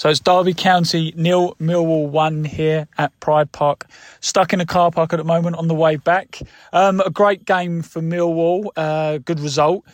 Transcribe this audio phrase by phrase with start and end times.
[0.00, 3.86] So it's Derby County nil, Millwall one here at Pride Park.
[4.20, 6.40] Stuck in a car park at the moment on the way back.
[6.72, 8.70] Um, a great game for Millwall.
[8.76, 9.84] Uh, good result.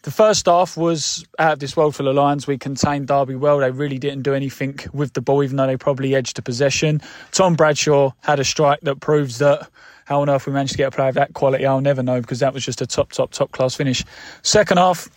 [0.00, 2.46] The first half was out of this world for the lions.
[2.46, 3.58] We contained Derby well.
[3.58, 7.02] They really didn't do anything with the ball, even though they probably edged the possession.
[7.32, 9.68] Tom Bradshaw had a strike that proves that
[10.06, 12.22] how on earth we managed to get a player of that quality, I'll never know
[12.22, 14.06] because that was just a top, top, top class finish.
[14.40, 15.10] Second half,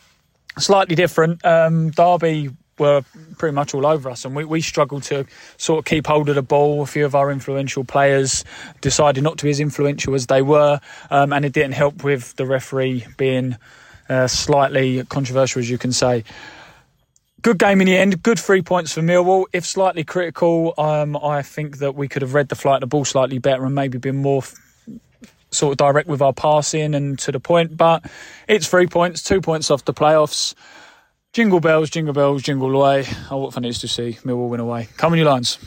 [0.59, 1.45] slightly different.
[1.45, 3.03] Um, Derby were
[3.37, 5.25] pretty much all over us, and we, we struggled to
[5.57, 6.81] sort of keep hold of the ball.
[6.81, 8.43] A few of our influential players
[8.81, 10.79] decided not to be as influential as they were,
[11.09, 13.57] um, and it didn't help with the referee being
[14.09, 16.23] uh, slightly controversial, as you can say.
[17.41, 18.23] Good game in the end.
[18.23, 19.45] Good three points for Millwall.
[19.51, 22.87] If slightly critical, um, I think that we could have read the flight of the
[22.87, 24.55] ball slightly better and maybe been more f-
[25.51, 27.75] sort of direct with our passing and to the point.
[27.75, 28.05] But
[28.47, 30.55] it's three points, two points off the playoffs.
[31.33, 33.07] Jingle bells, jingle bells, jingle away.
[33.31, 34.87] Oh, what fun it is to see Millwall win away.
[34.97, 35.57] Come on, you lines.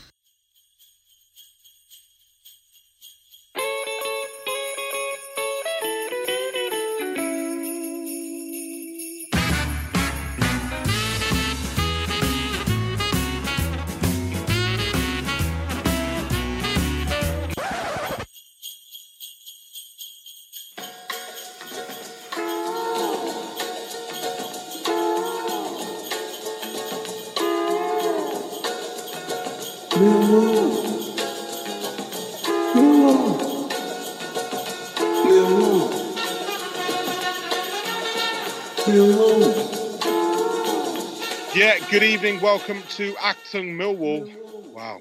[41.99, 42.39] Good evening.
[42.43, 44.31] Welcome to Acton Millwall.
[44.67, 45.01] Wow.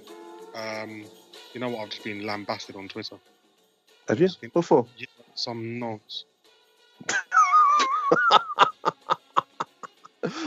[0.54, 1.04] Um,
[1.54, 1.82] you know what?
[1.82, 3.18] I've just been lambasted on Twitter.
[4.08, 4.30] Have you?
[4.54, 4.88] What for?
[4.98, 6.24] Yeah, some nonce.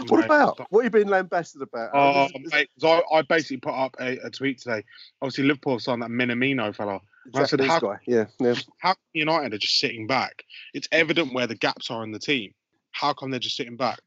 [0.07, 0.67] What Mate, about?
[0.71, 1.91] What are you being lambasted about?
[1.93, 4.83] Oh, this- I, I basically put up a, a tweet today.
[5.21, 7.03] Obviously, Liverpool signed that Minamino fella.
[7.35, 7.99] I said, how, guy.
[8.07, 8.55] Yeah, yeah.
[8.79, 10.45] how United are just sitting back?
[10.73, 12.55] It's evident where the gaps are in the team.
[12.93, 13.99] How come they're just sitting back?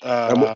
[0.00, 0.54] Uh,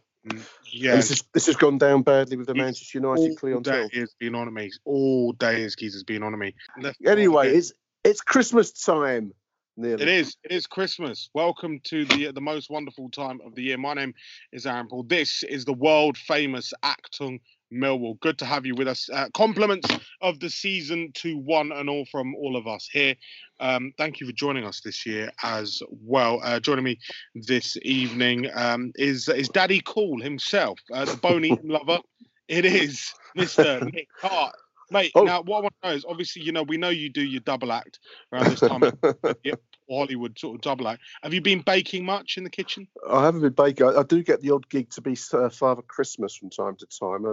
[0.70, 3.88] yeah, This, is, this has gone down badly with the It's Manchester United all clientele.
[3.88, 4.70] day has been on me.
[4.84, 6.54] All day his geezer's been on me.
[6.80, 7.72] Left- Anyway, it's
[8.04, 9.32] it's Christmas time.
[9.76, 10.02] Nearly.
[10.02, 10.36] It is.
[10.44, 11.30] It is Christmas.
[11.32, 13.78] Welcome to the the most wonderful time of the year.
[13.78, 14.12] My name
[14.52, 15.04] is Aaron Paul.
[15.04, 17.40] This is the world famous Acton
[17.72, 18.20] Millwall.
[18.20, 19.08] Good to have you with us.
[19.12, 19.88] Uh, compliments
[20.20, 23.14] of the season to one and all from all of us here.
[23.60, 26.40] Um, thank you for joining us this year as well.
[26.42, 26.98] Uh, joining me
[27.34, 32.00] this evening um, is is Daddy Cool himself, uh, the bone eating lover.
[32.48, 33.92] It is Mr.
[33.92, 34.54] Nick Hart.
[34.90, 35.22] Mate, Oh.
[35.24, 37.40] now what I want to know is obviously, you know, we know you do your
[37.40, 37.98] double act
[38.30, 38.82] around this time
[39.42, 39.54] year,
[39.90, 41.02] Hollywood sort of double act.
[41.22, 42.88] Have you been baking much in the kitchen?
[43.08, 43.86] I haven't been baking.
[43.86, 46.86] I, I do get the odd gig to be uh, Father Christmas from time to
[46.86, 47.26] time.
[47.26, 47.32] I,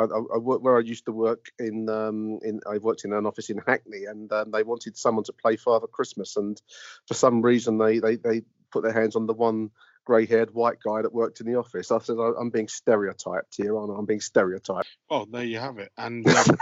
[0.00, 1.88] I, I work where I used to work in.
[1.88, 5.32] Um, in I worked in an office in Hackney, and um, they wanted someone to
[5.32, 6.60] play Father Christmas, and
[7.06, 9.70] for some reason they they they put their hands on the one
[10.04, 11.92] grey-haired white guy that worked in the office.
[11.92, 13.96] I said, "I- I'm being stereotyped here, aren't I?
[13.98, 14.88] I'm being stereotyped.
[15.08, 15.92] Well, there you have it.
[15.96, 16.58] And um,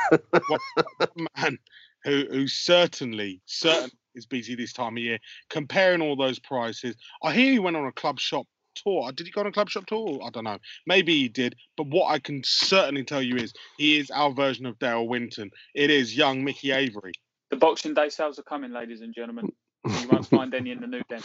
[0.49, 1.59] one man
[2.05, 5.19] who who certainly certainly is busy this time of year,
[5.49, 6.97] comparing all those prices.
[7.23, 9.13] I hear he went on a club shop tour.
[9.13, 10.21] Did he go on a club shop tour?
[10.25, 10.59] I don't know.
[10.87, 11.57] Maybe he did.
[11.77, 15.51] But what I can certainly tell you is he is our version of Dale Winton.
[15.75, 17.13] It is young Mickey Avery.
[17.51, 19.51] The Boxing Day sales are coming, ladies and gentlemen.
[19.85, 21.23] You won't find any in the new den.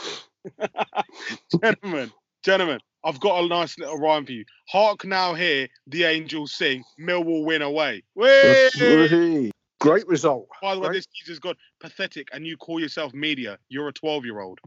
[1.62, 2.12] gentlemen,
[2.44, 4.46] gentlemen, I've got a nice little rhyme for you.
[4.68, 6.84] Hark now, hear the angels sing.
[7.00, 8.04] Millwall win away.
[8.16, 9.52] Whee!
[9.86, 9.92] Whee!
[9.92, 10.48] Great result.
[10.62, 10.98] By the way, Great.
[10.98, 13.58] this season's gone pathetic, and you call yourself media.
[13.70, 14.60] You're a 12 year old.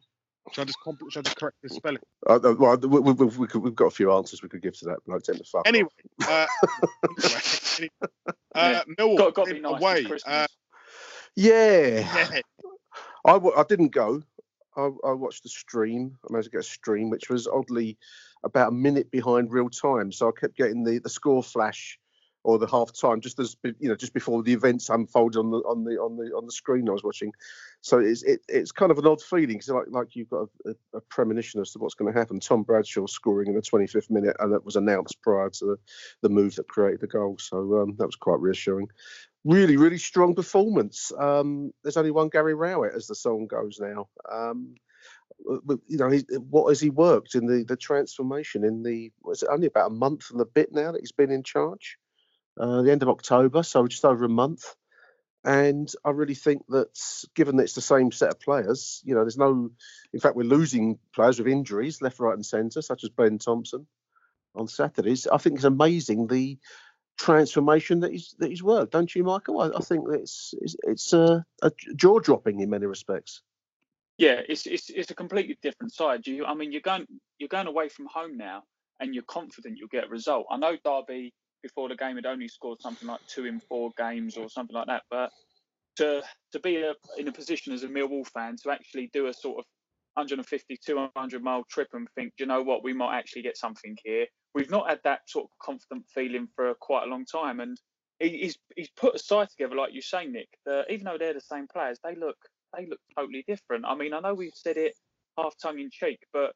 [0.53, 1.99] Should I just compl- should I just correct the spelling?
[2.27, 4.63] Uh, uh, well, we, we, we, we could, we've got a few answers we could
[4.63, 4.99] give to that.
[5.07, 5.61] but I tend to fuck.
[5.61, 5.67] off.
[5.67, 5.89] Anyway,
[6.27, 6.47] uh,
[7.21, 7.41] anyway,
[7.79, 7.91] anyway,
[8.55, 9.81] uh, Millwall Got, got to be nice.
[9.81, 10.07] away.
[10.27, 10.47] Uh,
[11.37, 12.31] yeah.
[12.35, 12.41] yeah,
[13.25, 14.23] I, didn't go.
[14.77, 16.17] I, I watched the stream.
[16.25, 17.99] I managed to get a stream, which was oddly
[18.43, 20.13] about a minute behind real time.
[20.13, 21.99] So I kept getting the, the score flash
[22.45, 25.59] or the half time just as you know just before the events unfolded on the
[25.59, 27.33] on the on the on the screen I was watching.
[27.81, 30.71] So it's it, it's kind of an odd feeling because like like you've got a,
[30.71, 32.41] a, a premonition as to what's going to happen.
[32.41, 35.77] Tom Bradshaw scoring in the 25th minute, and that was announced prior to the,
[36.23, 37.37] the move that created the goal.
[37.39, 38.89] So um, that was quite reassuring.
[39.45, 41.13] Really, really strong performance.
[41.17, 44.09] Um, there's only one Gary Rowett as the song goes now.
[44.31, 44.75] Um,
[45.87, 49.13] you know, he, what has he worked in the the transformation in the?
[49.23, 51.99] Was it only about a month and a bit now that he's been in charge?
[52.59, 54.75] Uh, the end of October, so just over a month.
[55.45, 56.99] And I really think that,
[57.35, 59.71] given that it's the same set of players, you know, there's no.
[60.13, 63.87] In fact, we're losing players with injuries left, right, and centre, such as Ben Thompson
[64.55, 65.29] on Saturdays.
[65.29, 66.59] I think it's amazing the
[67.17, 68.93] transformation that he's that he's worked.
[68.93, 69.61] Don't you, Michael?
[69.61, 73.43] I, I think it's it's, it's uh, a jaw dropping in many respects.
[74.19, 76.27] Yeah, it's it's it's a completely different side.
[76.27, 77.07] You, I mean, you're going
[77.39, 78.65] you're going away from home now,
[78.99, 80.47] and you're confident you'll get a result.
[80.51, 81.33] I know Derby
[81.63, 84.87] before the game had only scored something like two in four games or something like
[84.87, 85.31] that, but
[85.97, 86.23] to
[86.53, 89.59] to be a, in a position as a Millwall fan to actually do a sort
[89.59, 89.65] of
[90.15, 94.27] 150, 200 mile trip and think, you know what, we might actually get something here.
[94.55, 97.79] We've not had that sort of confident feeling for quite a long time, and
[98.19, 100.49] he, he's he's put a side together, like you say, Nick.
[100.67, 102.37] That even though they're the same players, they look
[102.77, 103.85] they look totally different.
[103.87, 104.95] I mean, I know we've said it
[105.37, 106.53] half tongue in cheek, but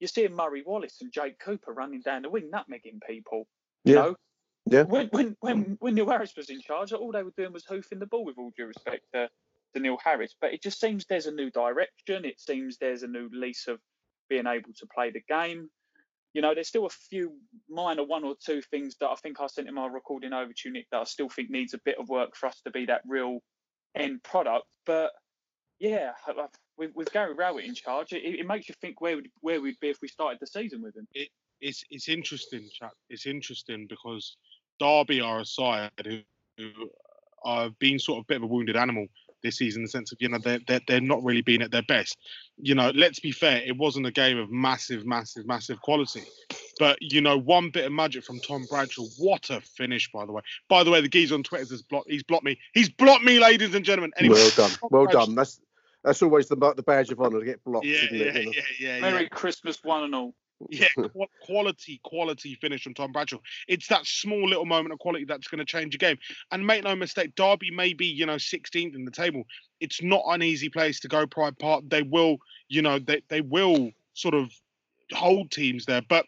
[0.00, 3.46] you're seeing Murray Wallace and Jake Cooper running down the wing, nutmegging people.
[3.84, 4.00] You Yeah.
[4.02, 4.16] know,
[4.68, 4.82] Yeah.
[4.82, 7.98] when when when when Neil Harris was in charge, all they were doing was hoofing
[7.98, 8.24] the ball.
[8.24, 9.28] With all due respect to,
[9.74, 12.24] to Neil Harris, but it just seems there's a new direction.
[12.24, 13.78] It seems there's a new lease of
[14.28, 15.68] being able to play the game.
[16.34, 19.46] You know, there's still a few minor one or two things that I think I
[19.46, 22.08] sent in my recording over to Nick, that I still think needs a bit of
[22.10, 23.38] work for us to be that real
[23.94, 24.66] end product.
[24.84, 25.12] But
[25.78, 26.46] yeah, I- I-
[26.76, 29.80] with, with Gary Rowett in charge, it, it makes you think where would where we'd
[29.80, 31.06] be if we started the season with him.
[31.62, 32.92] it's it's interesting, chap.
[33.08, 34.36] It's interesting because
[34.78, 36.18] Derby are a side who,
[36.58, 36.70] who
[37.44, 39.06] are being sort of a bit of a wounded animal
[39.42, 41.70] this season in the sense of you know they're, they're they're not really being at
[41.70, 42.16] their best.
[42.56, 46.22] You know, let's be fair, it wasn't a game of massive, massive, massive quality.
[46.78, 49.04] But you know, one bit of magic from Tom Bradshaw.
[49.18, 50.42] What a finish, by the way.
[50.68, 52.10] By the way, the geezer on Twitter has blocked.
[52.10, 52.58] He's blocked me.
[52.74, 54.12] He's blocked me, ladies and gentlemen.
[54.16, 55.34] Anyway, well done, Tom well Bradshaw- done.
[55.34, 55.60] That's
[56.02, 58.36] that's always the the badge of honour to get blocked, Yeah, yeah, it?
[58.36, 58.52] you know?
[58.54, 59.00] yeah, yeah, yeah.
[59.00, 60.34] Merry Christmas, one and all.
[60.70, 60.88] Yeah,
[61.44, 63.38] quality, quality finish from Tom Bradshaw.
[63.68, 66.16] It's that small little moment of quality that's going to change a game.
[66.50, 69.44] And make no mistake, Derby may be, you know, 16th in the table.
[69.80, 71.26] It's not an easy place to go.
[71.26, 71.84] Pride Park.
[71.88, 72.38] They will,
[72.68, 74.50] you know, they they will sort of
[75.12, 76.24] hold teams there, but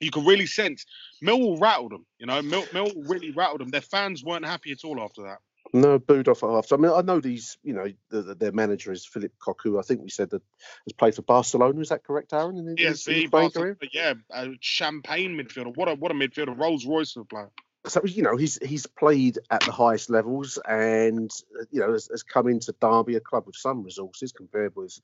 [0.00, 0.84] you can really sense
[1.22, 2.06] Millwall rattled them.
[2.18, 3.70] You know, Mill, Millwall really rattled them.
[3.70, 5.38] Their fans weren't happy at all after that.
[5.72, 6.70] No, booed off half.
[6.72, 7.56] I mean, I know these.
[7.62, 9.78] You know, the, the, their manager is Philip Cocu.
[9.78, 10.42] I think we said that
[10.86, 11.80] has played for Barcelona.
[11.80, 12.58] Is that correct, Aaron?
[12.58, 15.74] In his- in Barcelona, yeah, a champagne midfielder.
[15.74, 17.50] What a what a midfielder, Rolls Royce of a player.
[17.86, 21.30] so you know he's he's played at the highest levels and
[21.70, 25.00] you know has, has come into Derby, a club with some resources compared with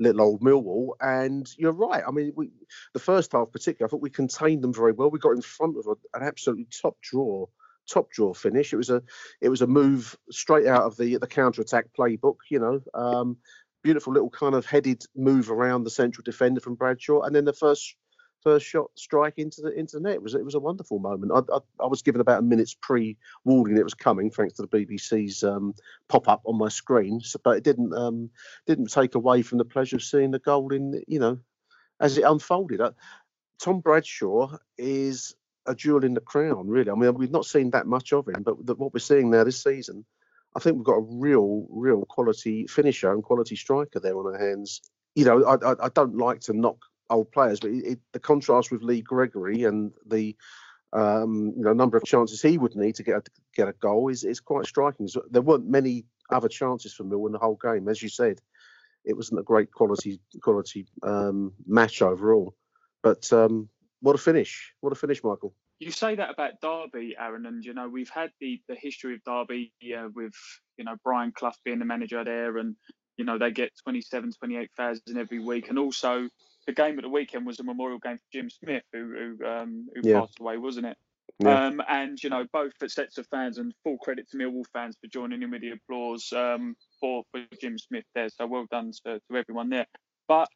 [0.00, 0.90] little old Millwall.
[1.00, 2.02] And you're right.
[2.06, 2.50] I mean, we
[2.92, 5.10] the first half particularly, I thought we contained them very well.
[5.10, 7.46] We got in front of a, an absolutely top draw,
[7.88, 8.72] top draw finish.
[8.72, 9.02] It was a
[9.40, 12.36] it was a move straight out of the the counter attack playbook.
[12.50, 12.80] You know.
[12.94, 13.36] Um,
[13.84, 17.52] Beautiful little kind of headed move around the central defender from Bradshaw, and then the
[17.52, 17.94] first
[18.42, 20.14] first shot strike into the into the net.
[20.14, 21.32] It was it was a wonderful moment.
[21.32, 24.68] I, I, I was given about a minute's pre-warning it was coming, thanks to the
[24.68, 25.74] BBC's um,
[26.08, 27.20] pop up on my screen.
[27.20, 28.30] So, but it didn't um,
[28.66, 31.38] didn't take away from the pleasure of seeing the goal in you know
[32.00, 32.80] as it unfolded.
[32.80, 32.92] Uh,
[33.60, 35.34] Tom Bradshaw is
[35.68, 36.90] a jewel in the crown, really.
[36.90, 39.44] I mean, we've not seen that much of him, but the, what we're seeing now
[39.44, 40.04] this season.
[40.56, 44.38] I think we've got a real, real quality finisher and quality striker there on our
[44.38, 44.80] hands.
[45.14, 46.78] You know, I, I, I don't like to knock
[47.10, 50.36] old players, but it, it, the contrast with Lee Gregory and the
[50.92, 53.22] um, you know number of chances he would need to get a,
[53.54, 55.08] get a goal is is quite striking.
[55.08, 58.40] So there weren't many other chances for Mill in the whole game, as you said.
[59.04, 62.54] It wasn't a great quality quality um, match overall,
[63.02, 63.68] but um,
[64.00, 64.72] what a finish!
[64.80, 65.54] What a finish, Michael.
[65.80, 69.24] You say that about Derby, Aaron, and you know we've had the the history of
[69.24, 70.34] Derby uh, with
[70.76, 72.74] you know Brian Clough being the manager there, and
[73.16, 76.28] you know they get 27, 28,000 every week, and also
[76.66, 79.88] the game at the weekend was a memorial game for Jim Smith, who who, um,
[79.94, 80.20] who Yeah.
[80.20, 80.96] passed away, wasn't it?
[81.40, 81.66] Yeah.
[81.66, 85.08] Um, and you know, both sets of fans, and full credit to Millwall fans for
[85.08, 88.28] joining in with the applause um, for for Jim Smith there.
[88.28, 89.86] So well done to, to everyone there.
[90.26, 90.48] But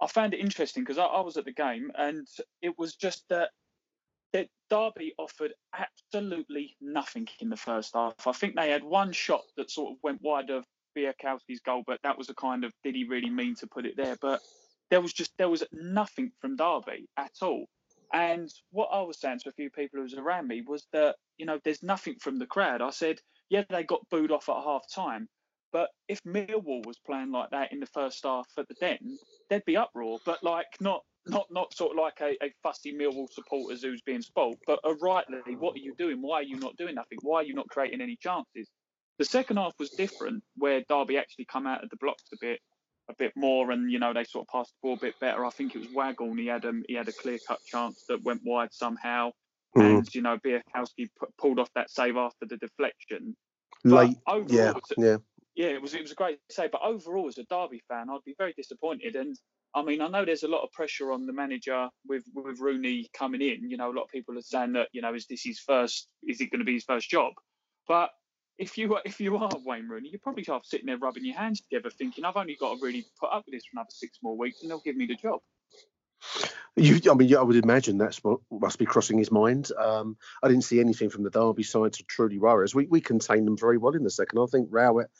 [0.00, 2.26] I found it interesting because I, I was at the game, and
[2.62, 3.50] it was just that
[4.32, 8.14] that Derby offered absolutely nothing in the first half.
[8.26, 10.64] I think they had one shot that sort of went wide of
[10.96, 13.96] Bialkowski's goal, but that was a kind of did he really mean to put it
[13.96, 14.16] there?
[14.20, 14.40] But
[14.90, 17.66] there was just there was nothing from Derby at all.
[18.12, 21.16] And what I was saying to a few people who was around me was that
[21.38, 22.82] you know there's nothing from the crowd.
[22.82, 25.28] I said, yeah, they got booed off at half time,
[25.76, 29.18] but if Millwall was playing like that in the first half at the Den,
[29.50, 30.18] there'd be uproar.
[30.24, 34.22] But like not not not sort of like a, a fussy Millwall supporters who's being
[34.22, 36.22] spoilt, but a rightly, what are you doing?
[36.22, 37.18] Why are you not doing nothing?
[37.20, 38.70] Why are you not creating any chances?
[39.18, 42.60] The second half was different, where Derby actually come out of the blocks a bit
[43.10, 45.44] a bit more, and you know they sort of passed the ball a bit better.
[45.44, 46.38] I think it was Waghorn.
[46.38, 49.32] He had um, he had a clear cut chance that went wide somehow,
[49.76, 49.98] Mm.
[49.98, 53.36] and you know Bialkowski p- pulled off that save after the deflection.
[53.84, 55.16] Late, overall, yeah, yeah.
[55.56, 56.70] Yeah, it was it was a great save.
[56.70, 59.16] But overall, as a Derby fan, I'd be very disappointed.
[59.16, 59.36] And
[59.74, 63.08] I mean, I know there's a lot of pressure on the manager with with Rooney
[63.16, 63.68] coming in.
[63.70, 66.08] You know, a lot of people are saying that you know, is this his first?
[66.22, 67.32] Is it going to be his first job?
[67.88, 68.10] But
[68.58, 71.62] if you if you are Wayne Rooney, you're probably half sitting there rubbing your hands
[71.62, 74.36] together, thinking, I've only got to really put up with this for another six more
[74.36, 75.40] weeks, and they'll give me the job.
[76.76, 79.70] You, I mean, I would imagine that's what must be crossing his mind.
[79.78, 82.74] Um, I didn't see anything from the Derby side to truly worry us.
[82.74, 84.38] We we contained them very well in the second.
[84.38, 85.10] I think Rowett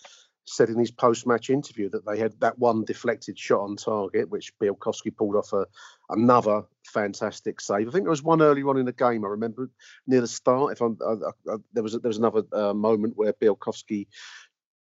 [0.47, 4.57] said in his post-match interview that they had that one deflected shot on target, which
[4.59, 5.67] Bialkowski pulled off a
[6.09, 7.89] another fantastic save.
[7.89, 9.25] I think there was one earlier on in the game.
[9.25, 9.71] I remember
[10.07, 10.73] near the start.
[10.73, 14.07] If I'm, I, I, there was there was another uh, moment where Bialkowski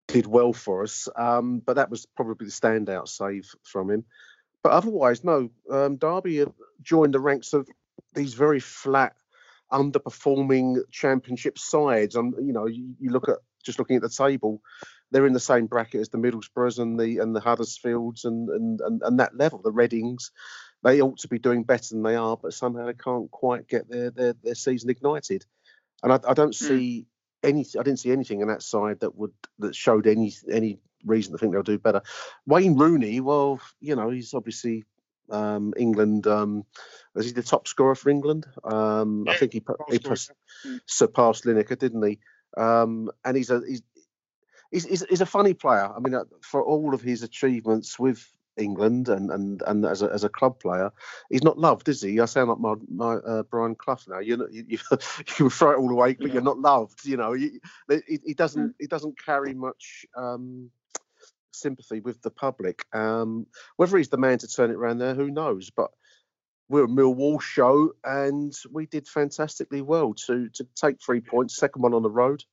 [0.08, 4.04] did well for us, um, but that was probably the standout save from him.
[4.62, 5.50] But otherwise, no.
[5.70, 6.44] Um, Derby
[6.82, 7.68] joined the ranks of
[8.14, 9.14] these very flat,
[9.72, 12.14] underperforming championship sides.
[12.14, 14.60] And you know, you, you look at just looking at the table,
[15.12, 18.80] they're in the same bracket as the Middlesbroughs and the and the Huddersfields and and
[18.80, 20.32] and, and that level, the Readings.
[20.82, 23.88] They ought to be doing better than they are, but somehow they can't quite get
[23.88, 25.44] their their, their season ignited.
[26.02, 27.06] And I, I don't see
[27.44, 27.64] any.
[27.78, 31.38] I didn't see anything in that side that would that showed any any reason to
[31.38, 32.02] think they'll do better.
[32.46, 34.84] Wayne Rooney, well, you know, he's obviously
[35.30, 36.26] um, England.
[36.26, 36.64] Um,
[37.14, 38.46] was he the top scorer for England?
[38.64, 40.00] Um, I think he, he
[40.86, 42.18] surpassed Lineker, didn't he?
[42.56, 43.82] Um, and he's a he's,
[44.72, 45.90] he's he's he's a funny player.
[45.94, 48.26] I mean, uh, for all of his achievements with
[48.56, 50.90] England and and and as a as a club player,
[51.30, 52.18] he's not loved, is he?
[52.20, 54.18] I sound like my my uh, Brian Clough now.
[54.18, 57.04] You're not, you, you you can throw it all away, but you're not loved.
[57.04, 60.06] You know, he, he doesn't he doesn't carry much.
[60.16, 60.70] Um,
[61.54, 65.30] sympathy with the public um whether he's the man to turn it around there who
[65.30, 65.90] knows but
[66.72, 71.82] we're a Millwall show, and we did fantastically well to to take three points, second
[71.82, 72.44] one on the road,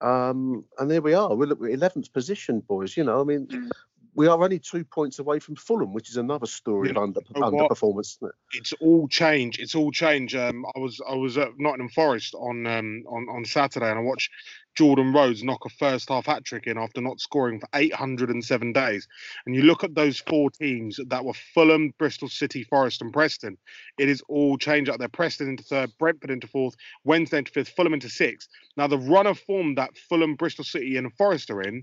[0.00, 1.34] um, and there we are.
[1.34, 2.96] We're eleventh position, boys.
[2.96, 3.70] You know, I mean, Mm.
[4.14, 7.20] We are only two points away from Fulham, which is another story Yeah, of under,
[7.34, 7.70] what?
[7.70, 8.16] underperformance.
[8.18, 8.34] Isn't it?
[8.52, 9.58] it's all change.
[9.58, 10.34] It's all change.
[10.34, 14.02] Um, I was I was at Nottingham Forest on um on on Saturday, and I
[14.02, 14.30] watched
[14.76, 19.06] Jordan Rhodes knock a first half hat trick in after not scoring for 807 days.
[19.46, 23.56] And you look at those four teams that were Fulham, Bristol City, Forest, and Preston.
[23.98, 25.08] It is all change out there.
[25.08, 28.48] Preston into third, Brentford into fourth, Wednesday into fifth, Fulham into sixth.
[28.76, 31.82] Now the run of form that Fulham, Bristol City, and Forest are in,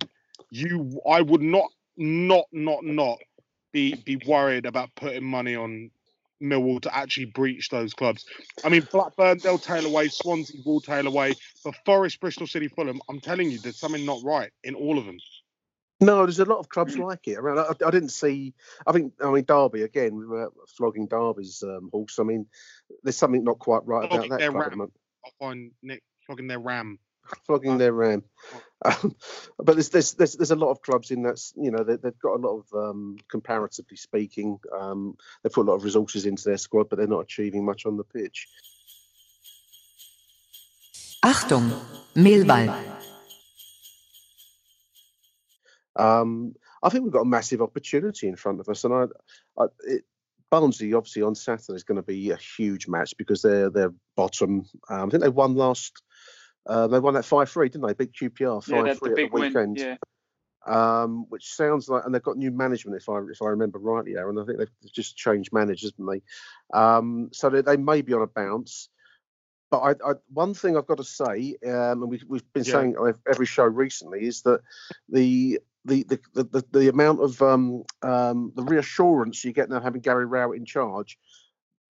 [0.50, 3.20] you I would not not not not
[3.72, 5.91] be be worried about putting money on
[6.41, 8.25] Millwall to actually breach those clubs.
[8.63, 13.00] I mean, Blackburn, they'll tail away, Swansea will tail away, but Forest, Bristol City, Fulham,
[13.08, 15.20] I'm telling you, there's something not right in all of them.
[16.00, 17.60] No, there's a lot of clubs like it around.
[17.60, 18.55] I, I didn't see.
[18.88, 19.13] I think.
[19.24, 20.15] I mean, Derby again.
[20.15, 22.17] We were flogging Derby's um, horse.
[22.17, 22.48] I mean,
[23.03, 24.63] there's something not quite right about that their club.
[24.63, 24.91] at the ram.
[25.24, 26.98] I find Nick flogging their ram.
[27.46, 28.24] Flogging their ram.
[28.84, 29.16] Um,
[29.58, 32.20] but there's, there's there's there's a lot of clubs in that's you know they, they've
[32.20, 36.44] got a lot of um, comparatively speaking um, they put a lot of resources into
[36.46, 38.48] their squad, but they're not achieving much on the pitch.
[41.24, 41.72] Achtung,
[42.16, 42.84] Mehlball.
[45.96, 49.06] Um, I think we've got a massive opportunity in front of us, and I,
[49.62, 50.04] I it,
[50.50, 54.66] Barnsley obviously on Saturday is going to be a huge match because they're they're bottom.
[54.90, 56.01] Um, I think they won last.
[56.68, 57.94] Uh, they won that five three, didn't they?
[57.94, 59.41] Big QPR Yeah, five the three at the big win.
[59.44, 59.77] weekend.
[59.77, 59.96] Yeah.
[60.68, 64.15] um, which sounds like, and they've got new management if I if I remember rightly,
[64.15, 64.38] Aaron.
[64.38, 66.22] I think they've just changed managers, haven't
[66.72, 66.77] they?
[66.77, 68.89] Um, so they, they may be on a bounce.
[69.72, 72.74] But I, I, one thing I've got to say, um, and we, we've been Yeah.
[72.74, 72.96] saying
[73.27, 74.60] every show recently, is that
[75.10, 79.80] the the the, the, the, the amount of um, um, the reassurance you get now
[79.80, 81.18] having Gary Rowett in charge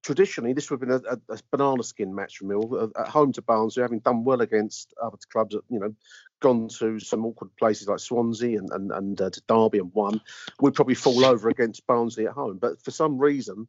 [0.04, 3.32] traditionally this would have been a, a, a banana skin match for Mill at home
[3.34, 5.56] to Barnsley, having done well against other clubs.
[5.70, 5.96] You know,
[6.40, 10.22] gone to some awkward places like Swansea and and, and uh, to Derby and won.
[10.60, 13.68] We'd probably fall over against Barnsley at home, but for some reason.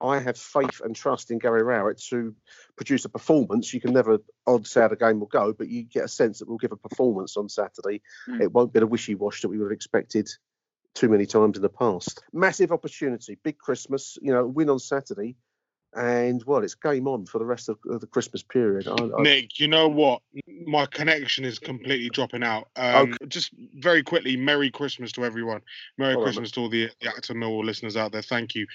[0.00, 2.32] I have faith and trust in Gary Rowett to
[2.76, 3.74] produce a performance.
[3.74, 6.48] You can never odds how the game will go, but you get a sense that
[6.48, 8.00] we'll give a performance on Saturday.
[8.28, 8.42] Mm.
[8.42, 10.28] It won't be the wishy wash that we would have expected
[10.94, 12.22] too many times in the past.
[12.32, 15.34] Massive opportunity, big Christmas, you know, win on Saturday
[15.96, 18.86] and well, it's game on for the rest of, the Christmas period.
[18.86, 19.22] I, I...
[19.22, 20.20] Nick, you know what?
[20.66, 22.68] My connection is completely dropping out.
[22.76, 23.26] Um, okay.
[23.26, 25.62] Just very quickly, Merry Christmas to everyone.
[25.96, 28.22] Merry Christmas to all the, the Acton Millwall listeners out there.
[28.22, 28.66] Thank you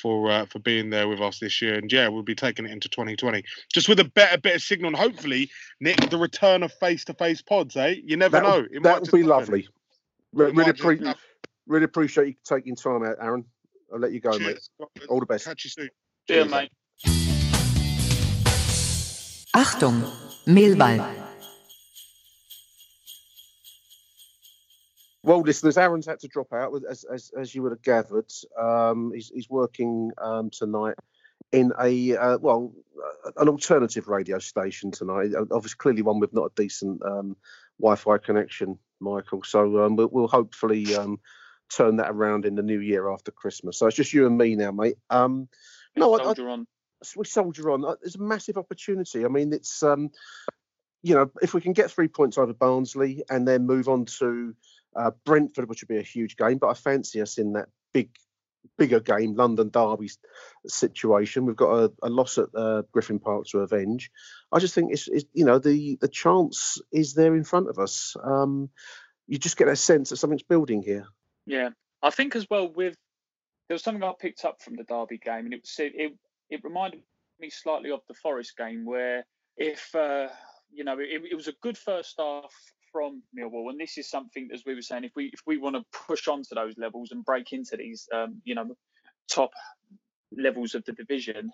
[0.00, 1.74] for uh, for being there with us this year.
[1.74, 4.88] And yeah, we'll be taking it into 2020 just with a better bit of signal.
[4.88, 5.50] And hopefully,
[5.80, 7.76] Nick, the return of face to face pods.
[7.76, 7.96] Eh?
[8.02, 8.66] You never that know.
[8.70, 9.28] It that would be happen.
[9.28, 9.68] lovely.
[10.32, 11.14] Re- really, pre-
[11.66, 13.44] really appreciate you taking time out, Aaron.
[13.92, 14.70] I'll let you go, Cheers.
[14.80, 14.88] mate.
[15.10, 15.44] All the best.
[15.44, 15.90] Catch you soon.
[16.28, 16.70] Cheers, mate.
[19.54, 20.02] Achtung,
[20.46, 21.22] Millwall.
[25.24, 28.30] Well, listeners, Aaron's had to drop out, as as, as you would have gathered.
[28.58, 30.94] Um, he's, he's working um, tonight
[31.52, 32.72] in a uh, well,
[33.36, 35.32] an alternative radio station tonight.
[35.50, 37.36] Obviously, clearly one with not a decent um,
[37.80, 39.42] Wi-Fi connection, Michael.
[39.44, 41.20] So um, we'll, we'll, hopefully um,
[41.68, 43.78] turn that around in the new year after Christmas.
[43.78, 44.96] So it's just you and me now, mate.
[45.10, 45.48] Um,
[45.96, 46.34] no, I, I,
[47.16, 47.84] we soldier on.
[47.84, 49.24] Uh, there's a massive opportunity.
[49.24, 50.10] I mean, it's um,
[51.02, 54.54] you know, if we can get three points over Barnsley and then move on to
[54.94, 58.10] uh, Brentford, which would be a huge game, but I fancy us in that big,
[58.78, 60.10] bigger game, London Derby
[60.66, 61.44] situation.
[61.44, 64.10] We've got a, a loss at uh, Griffin Park to avenge.
[64.52, 67.78] I just think it's, it's, you know the the chance is there in front of
[67.78, 68.16] us.
[68.22, 68.70] Um,
[69.26, 71.06] you just get a sense that something's building here.
[71.46, 71.70] Yeah,
[72.02, 72.96] I think as well with
[73.68, 76.12] there was something I picked up from the Derby game, and it was it
[76.50, 77.02] it reminded
[77.40, 79.24] me slightly of the Forest game, where
[79.56, 80.28] if uh,
[80.72, 82.52] you know it, it was a good first half
[82.90, 85.76] from Millwall, and this is something as we were saying, if we if we want
[85.76, 88.76] to push on to those levels and break into these um, you know
[89.30, 89.50] top
[90.36, 91.50] levels of the division,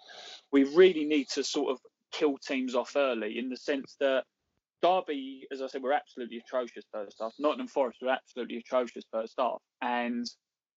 [0.52, 1.78] we really need to sort of
[2.12, 4.24] kill teams off early in the sense that
[4.83, 7.33] Derby, as I said, were absolutely atrocious first half.
[7.38, 10.26] Nottingham Forest were absolutely atrocious first half, and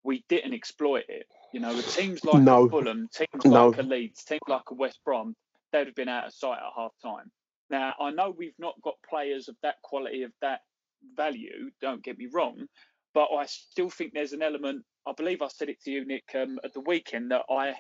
[0.05, 1.27] we didn't exploit it.
[1.53, 2.69] You know, with teams like no.
[2.69, 3.69] Fulham, teams no.
[3.69, 5.35] like a Leeds, teams like a West Brom,
[5.73, 7.31] they'd have been out of sight at half time.
[7.71, 10.61] Now, I know we've not got players of that quality, of that
[11.17, 12.67] value, don't get me wrong,
[13.15, 14.85] but I still think there's an element.
[15.07, 17.75] I believe I said it to you, Nick, um, at the weekend that I,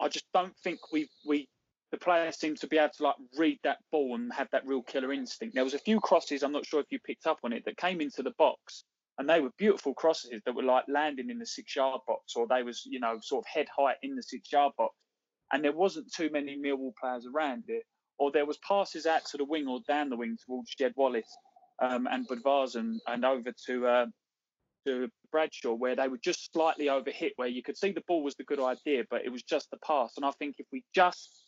[0.00, 1.48] I just don't think we we
[1.90, 4.82] the players seem to be able to like read that ball and have that real
[4.82, 5.54] killer instinct.
[5.54, 7.76] There was a few crosses, I'm not sure if you picked up on it, that
[7.76, 8.84] came into the box
[9.18, 12.46] and they were beautiful crosses that were like landing in the six yard box or
[12.46, 14.94] they was you know sort of head height in the six yard box.
[15.52, 17.82] And there wasn't too many Millwall players around it
[18.18, 21.36] or there was passes out to the wing or down the wing towards Jed Wallace
[21.82, 24.06] um, and Bodvarsson and over to uh,
[24.86, 28.36] to Bradshaw where they were just slightly overhit where you could see the ball was
[28.36, 30.12] the good idea but it was just the pass.
[30.16, 31.44] And I think if we just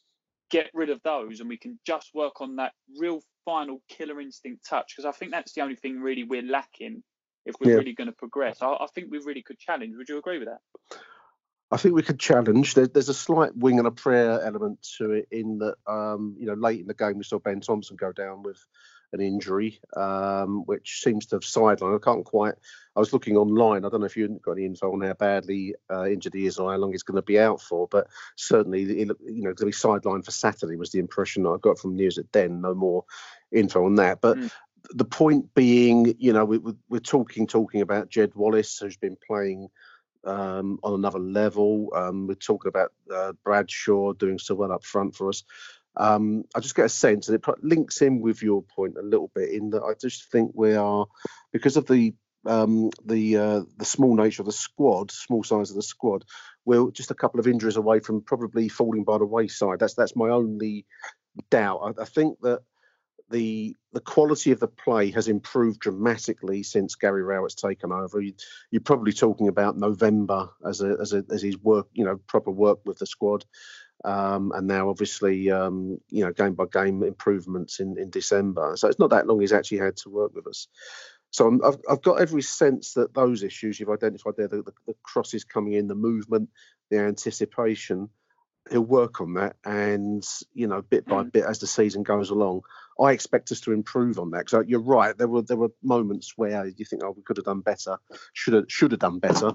[0.51, 4.67] get rid of those and we can just work on that real final killer instinct
[4.69, 7.05] touch because I think that's the only thing really we're lacking
[7.51, 7.77] if we're yeah.
[7.77, 8.63] really going to progress.
[8.63, 9.95] I, I, think we really could challenge.
[9.97, 10.61] Would you agree with that?
[11.71, 12.75] I think we could challenge.
[12.75, 16.47] There, there's a slight wing and a prayer element to it in that, um, you
[16.47, 18.65] know, late in the game we saw Ben Thompson go down with
[19.13, 21.97] an injury, um, which seems to have sidelined.
[21.97, 22.55] I can't quite.
[22.97, 23.85] I was looking online.
[23.85, 26.59] I don't know if you've got any info on how badly uh, injured he is
[26.59, 29.15] or how long he's going to be out for, but certainly, you know,
[29.53, 32.61] going to be sidelined for Saturday was the impression I got from news at Den.
[32.61, 33.05] No more
[33.53, 34.51] info on that, but mm
[34.93, 36.59] the point being, you know, we,
[36.93, 39.69] are talking talking about Jed Wallace, who's been playing
[40.25, 41.93] um, on another level.
[41.95, 45.45] Um, we're talking about uh, Bradshaw doing so well up front for us.
[45.97, 49.31] Um, I just get a sense, and it links in with your point a little
[49.35, 51.07] bit, in that I just think we are,
[51.53, 52.15] because of the
[52.47, 56.25] um, the uh, the small nature of the squad, small size of the squad,
[56.65, 59.81] we're just a couple of injuries away from probably falling by the wayside.
[59.81, 60.87] That's that's my only
[61.51, 61.81] doubt.
[61.99, 62.61] I, I think that
[63.31, 68.21] the the quality of the play has improved dramatically since Gary Rowett's taken over.
[68.21, 68.35] You,
[68.75, 72.51] are probably talking about November as a, as a, as his work, you know, proper
[72.51, 73.45] work with the squad,
[74.05, 78.77] um, and now obviously, um, you know, game by game improvements in in December.
[78.77, 80.69] So it's not that long he's actually had to work with us.
[81.33, 84.73] So i have I've got every sense that those issues you've identified there, the, the,
[84.89, 86.49] the crosses coming in, the movement,
[86.91, 88.09] the anticipation,
[88.71, 91.33] he'll work on that, and you know, bit by mm.
[91.33, 92.63] bit as the season goes along,
[93.01, 94.51] I expect us to improve on that.
[94.51, 95.17] So you're right.
[95.17, 97.99] There were there were moments where you think, oh, we could have done better,
[98.33, 99.53] should have should have done better.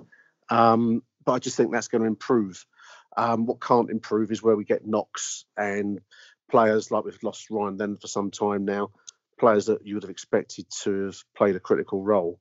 [0.50, 2.66] Um, but I just think that's going to improve.
[3.18, 6.02] Um, what can't improve is where we get knocks and
[6.50, 8.92] players like we've lost Ryan Then for some time now,
[9.40, 12.40] players that you would have expected to have played a critical role.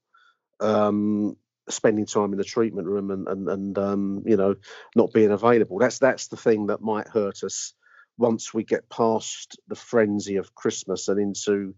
[0.61, 1.37] Um,
[1.69, 4.57] spending time in the treatment room and and, and um, you know
[4.95, 5.79] not being available.
[5.79, 7.75] That's that's the thing that might hurt us
[8.17, 11.75] once we get past the frenzy of Christmas and into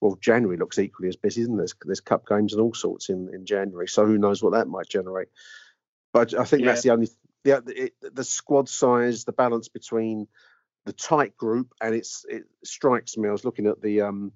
[0.00, 1.62] well, January looks equally as busy, isn't there?
[1.62, 4.68] There's, there's cup games and all sorts in, in January, so who knows what that
[4.68, 5.28] might generate.
[6.12, 6.68] But I think yeah.
[6.68, 7.08] that's the only
[7.44, 10.28] the, it, the squad size, the balance between
[10.86, 13.28] the tight group, and it's it strikes me.
[13.28, 14.32] I was looking at the um,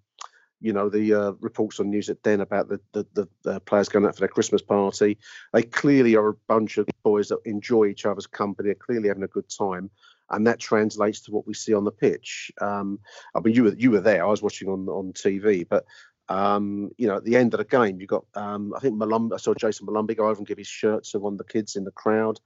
[0.62, 3.88] you know the uh, reports on news at Den about the the, the uh, players
[3.88, 5.18] going out for their Christmas party.
[5.52, 8.68] They clearly are a bunch of boys that enjoy each other's company.
[8.68, 9.90] They're clearly having a good time,
[10.30, 12.52] and that translates to what we see on the pitch.
[12.60, 13.00] Um,
[13.34, 14.24] I mean, you were you were there.
[14.24, 15.84] I was watching on on TV, but
[16.28, 19.32] um, you know, at the end of the game, you got um, I think Malum-
[19.32, 21.74] I saw Jason Malumbi go over and give his shirt to one of the kids
[21.74, 22.40] in the crowd.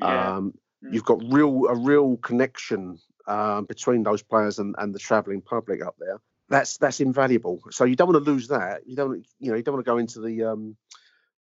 [0.00, 0.36] Yeah.
[0.36, 0.94] Um, mm.
[0.94, 5.84] You've got real a real connection uh, between those players and, and the travelling public
[5.84, 7.60] up there that's that's invaluable.
[7.70, 8.86] So you don't want to lose that.
[8.86, 10.76] You don't you know you don't want to go into the um,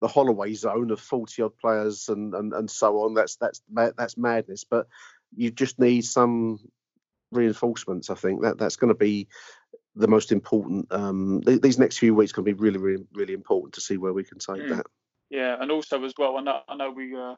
[0.02, 3.14] the Holloway zone of forty odd players and, and and so on.
[3.14, 4.64] That's that's that's madness.
[4.64, 4.88] But
[5.36, 6.60] you just need some
[7.32, 8.10] reinforcements.
[8.10, 9.28] I think that that's going to be
[9.96, 10.92] the most important.
[10.92, 13.98] Um, th- these next few weeks going to be really really really important to see
[13.98, 14.76] where we can take mm.
[14.78, 14.86] that.
[15.30, 17.16] Yeah, and also as well, I know I know we.
[17.16, 17.36] Uh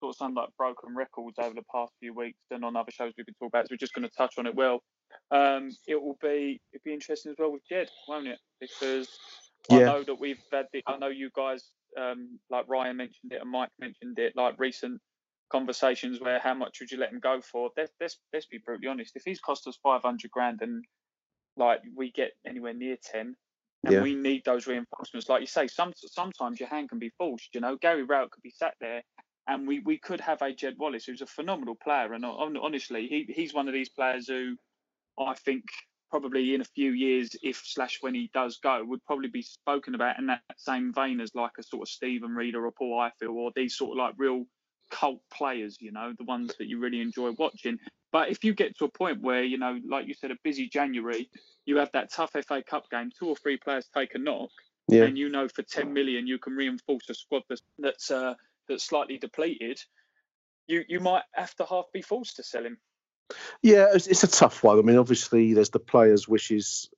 [0.00, 3.12] sort of sound like broken records over the past few weeks and on other shows
[3.16, 3.68] we've been talking about.
[3.68, 4.54] So we're just going to touch on it.
[4.54, 4.82] Well,
[5.30, 8.38] um, it will be it'll be interesting as well with Jed, won't it?
[8.60, 9.08] Because
[9.70, 9.78] yeah.
[9.78, 13.40] I know that we've had the, I know you guys um, like Ryan mentioned it
[13.40, 15.00] and Mike mentioned it, like recent
[15.50, 17.70] conversations where how much would you let him go for?
[17.76, 19.12] Let's let's, let's be brutally honest.
[19.14, 20.84] If he's cost us five hundred grand and
[21.56, 23.34] like we get anywhere near ten,
[23.84, 24.02] and yeah.
[24.02, 27.54] we need those reinforcements, like you say, some sometimes your hand can be forced.
[27.54, 29.02] You know, Gary Rowett could be sat there
[29.48, 32.12] and we, we could have a Jed Wallace who's a phenomenal player.
[32.12, 34.56] And honestly, he, he's one of these players who
[35.18, 35.64] I think
[36.10, 39.94] probably in a few years, if slash when he does go, would probably be spoken
[39.94, 43.34] about in that same vein as like a sort of Steven Reeder or Paul Ifill
[43.34, 44.44] or these sort of like real
[44.90, 47.78] cult players, you know, the ones that you really enjoy watching.
[48.12, 50.68] But if you get to a point where, you know, like you said, a busy
[50.68, 51.28] January,
[51.66, 54.50] you have that tough FA Cup game, two or three players take a knock,
[54.88, 55.04] yeah.
[55.04, 58.34] and you know for 10 million you can reinforce a squad that's, that's uh,
[58.68, 59.80] that's slightly depleted,
[60.66, 62.78] you you might have to half be forced to sell him.
[63.62, 64.78] Yeah, it's, it's a tough one.
[64.78, 66.88] I mean, obviously, there's the players' wishes.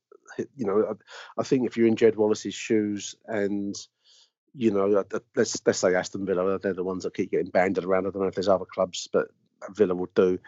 [0.57, 3.75] You know, I, I think if you're in Jed Wallace's shoes and
[4.55, 5.05] you know,
[5.37, 8.07] let's let's say Aston Villa, they're the ones that keep getting banded around.
[8.07, 9.29] I don't know if there's other clubs, but
[9.71, 10.39] Villa will do.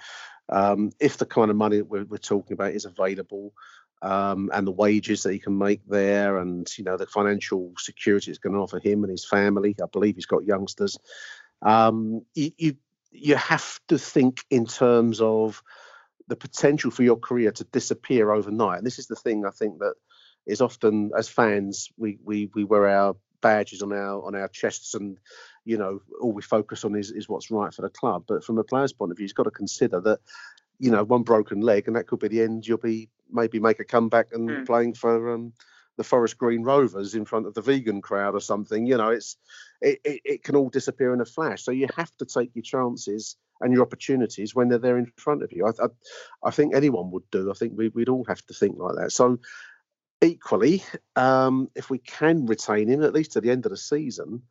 [0.49, 3.53] Um, if the kind of money we're, we're talking about is available,
[4.03, 8.31] um, and the wages that he can make there, and you know the financial security
[8.31, 9.75] it's going to offer him and his family.
[9.83, 10.99] I believe he's got youngsters.
[11.63, 12.77] Um, you, you
[13.13, 15.63] you have to think in terms of
[16.29, 18.79] the potential for your career to disappear overnight.
[18.79, 19.95] And this is the thing I think that
[20.47, 24.95] is often as fans we we we wear our badges on our on our chests
[24.95, 25.19] and
[25.65, 28.59] you know all we focus on is is what's right for the club but from
[28.59, 30.19] a player's point of view he's got to consider that
[30.81, 33.79] you know one broken leg and that could be the end you'll be maybe make
[33.79, 34.67] a comeback and mm.
[34.67, 35.53] playing for um,
[35.97, 38.87] the Forest Green Rovers in front of the vegan crowd or something.
[38.87, 39.37] You know, it's
[39.83, 41.63] it, it, it, can all disappear in a flash.
[41.63, 45.43] So you have to take your chances and your opportunities when they're there in front
[45.43, 45.67] of you.
[45.67, 45.89] I, I,
[46.43, 47.51] I think anyone would do.
[47.51, 49.13] I think we, would all have to think like that.
[49.13, 49.41] So
[50.23, 50.83] equally,
[51.17, 54.43] um, if we can retain him at least to the end of the season,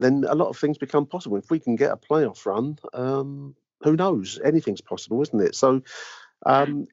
[0.00, 1.36] then a lot of things become possible.
[1.36, 4.40] If we can get a playoff run, um, who knows?
[4.44, 5.54] Anything's possible, isn't it?
[5.54, 5.82] So
[6.46, 6.86] um,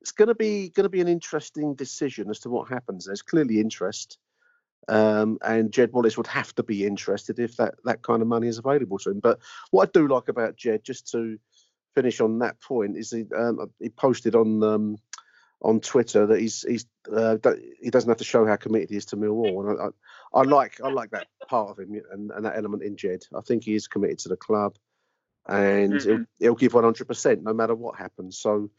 [0.00, 3.06] it's going to be going to be an interesting decision as to what happens.
[3.06, 4.18] There's clearly interest,
[4.88, 8.48] um, and Jed Wallace would have to be interested if that that kind of money
[8.48, 9.20] is available to him.
[9.20, 9.38] But
[9.70, 11.38] what I do like about Jed, just to
[11.94, 14.98] finish on that point, is he um, he posted on um,
[15.62, 17.36] on Twitter that he's he's uh,
[17.80, 19.84] he doesn't have to show how committed he is to Millwall, and I,
[20.38, 23.22] I, I like I like that part of him and, and that element in Jed.
[23.36, 24.76] I think he is committed to the club,
[25.48, 26.10] and mm-hmm.
[26.10, 28.38] he'll, he'll give 100 percent no matter what happens.
[28.38, 28.70] So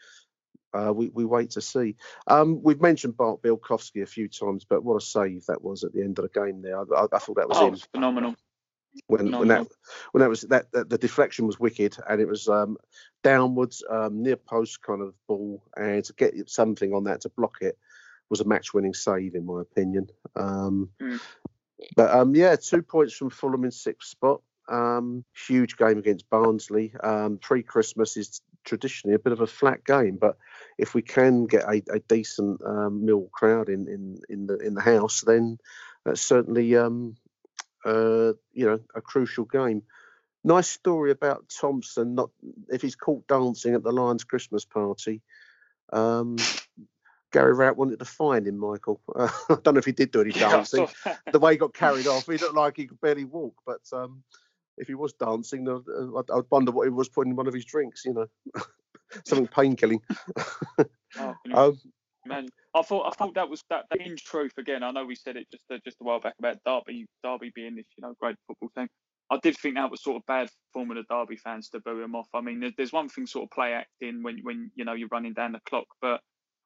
[0.73, 1.95] uh, we, we wait to see.
[2.27, 5.93] Um, we've mentioned Bart Bialkowski a few times, but what a save that was at
[5.93, 6.79] the end of the game there.
[6.79, 7.75] I, I, thought that was oh, him.
[7.93, 8.35] phenomenal.
[9.07, 9.67] When, when that
[10.11, 12.77] when that was that, that, the deflection was wicked and it was um,
[13.23, 17.57] downwards um, near post kind of ball and to get something on that to block
[17.61, 17.75] it
[18.29, 20.07] was a match winning save in my opinion.
[20.35, 21.19] Um, mm.
[21.95, 24.41] But um, yeah, two points from Fulham in sixth spot.
[24.69, 26.93] Um, huge game against Barnsley.
[27.03, 30.37] Um, Pre Christmas is traditionally a bit of a flat game, but
[30.77, 34.73] if we can get a, a decent um, mill crowd in, in in the in
[34.73, 35.57] the house, then
[36.05, 37.15] that's certainly um,
[37.85, 39.83] uh, you know a crucial game.
[40.43, 42.15] nice story about Thompson.
[42.15, 42.29] Not
[42.69, 45.21] if he's caught dancing at the Lions Christmas party.
[45.91, 46.37] Um,
[47.33, 49.01] Gary Rowett wanted to fine him, Michael.
[49.13, 50.87] Uh, I don't know if he did do any dancing.
[51.31, 53.55] the way he got carried off, he looked like he could barely walk.
[53.65, 54.23] But um,
[54.77, 55.79] if he was dancing, uh,
[56.17, 58.05] I'd, I'd wonder what he was putting in one of his drinks.
[58.05, 58.27] You know,
[59.25, 60.01] something pain killing.
[61.15, 61.79] Oh, um,
[62.25, 64.81] Man, I thought I thought that was that, that in truth again.
[64.81, 67.75] I know we said it just uh, just a while back about Derby Derby being
[67.75, 68.87] this you know great football team.
[69.29, 72.01] I did think that was sort of bad form of the Derby fans to boo
[72.01, 72.27] him off.
[72.33, 75.09] I mean, there's, there's one thing sort of play acting when when you know you're
[75.11, 76.21] running down the clock, but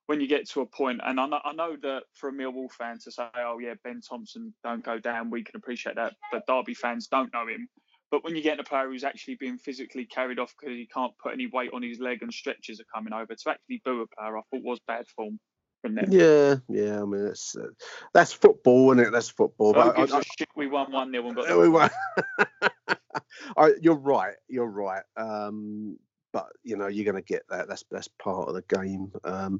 [0.06, 2.72] when you get to a point, and I know, I know that for a Millwall
[2.72, 6.43] fan to say, oh yeah, Ben Thompson don't go down, we can appreciate that, but
[6.48, 7.67] Derby fans don't know him.
[8.12, 11.13] But when you get a player who's actually being physically carried off because he can't
[11.22, 14.08] put any weight on his leg and stretches are coming over, to actually boo a
[14.08, 15.39] player, I thought was bad form
[15.82, 16.06] from them.
[16.10, 17.02] yeah, yeah.
[17.02, 17.67] I mean, that's uh,
[18.13, 19.12] that's football, isn't it?
[19.12, 19.74] That's football.
[19.74, 20.48] Who But I- shit?
[20.56, 21.52] We won one 0 and got.
[21.52, 21.91] Uh, we won't-
[23.58, 24.36] I, you're right.
[24.48, 25.04] You're right.
[25.15, 25.98] Um,
[26.34, 27.67] but you know, you're going to get that.
[27.67, 29.12] That's that's part of the game.
[29.24, 29.60] Um,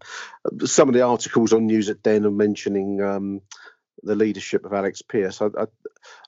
[0.66, 3.42] some of the articles on News at Den are mentioning um,
[4.04, 5.42] the leadership of Alex Pearce.
[5.42, 5.66] I, I,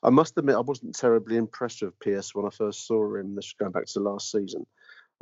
[0.02, 3.34] I must admit, I wasn't terribly impressed with Pearce when I first saw him.
[3.34, 4.66] This is going back to last season.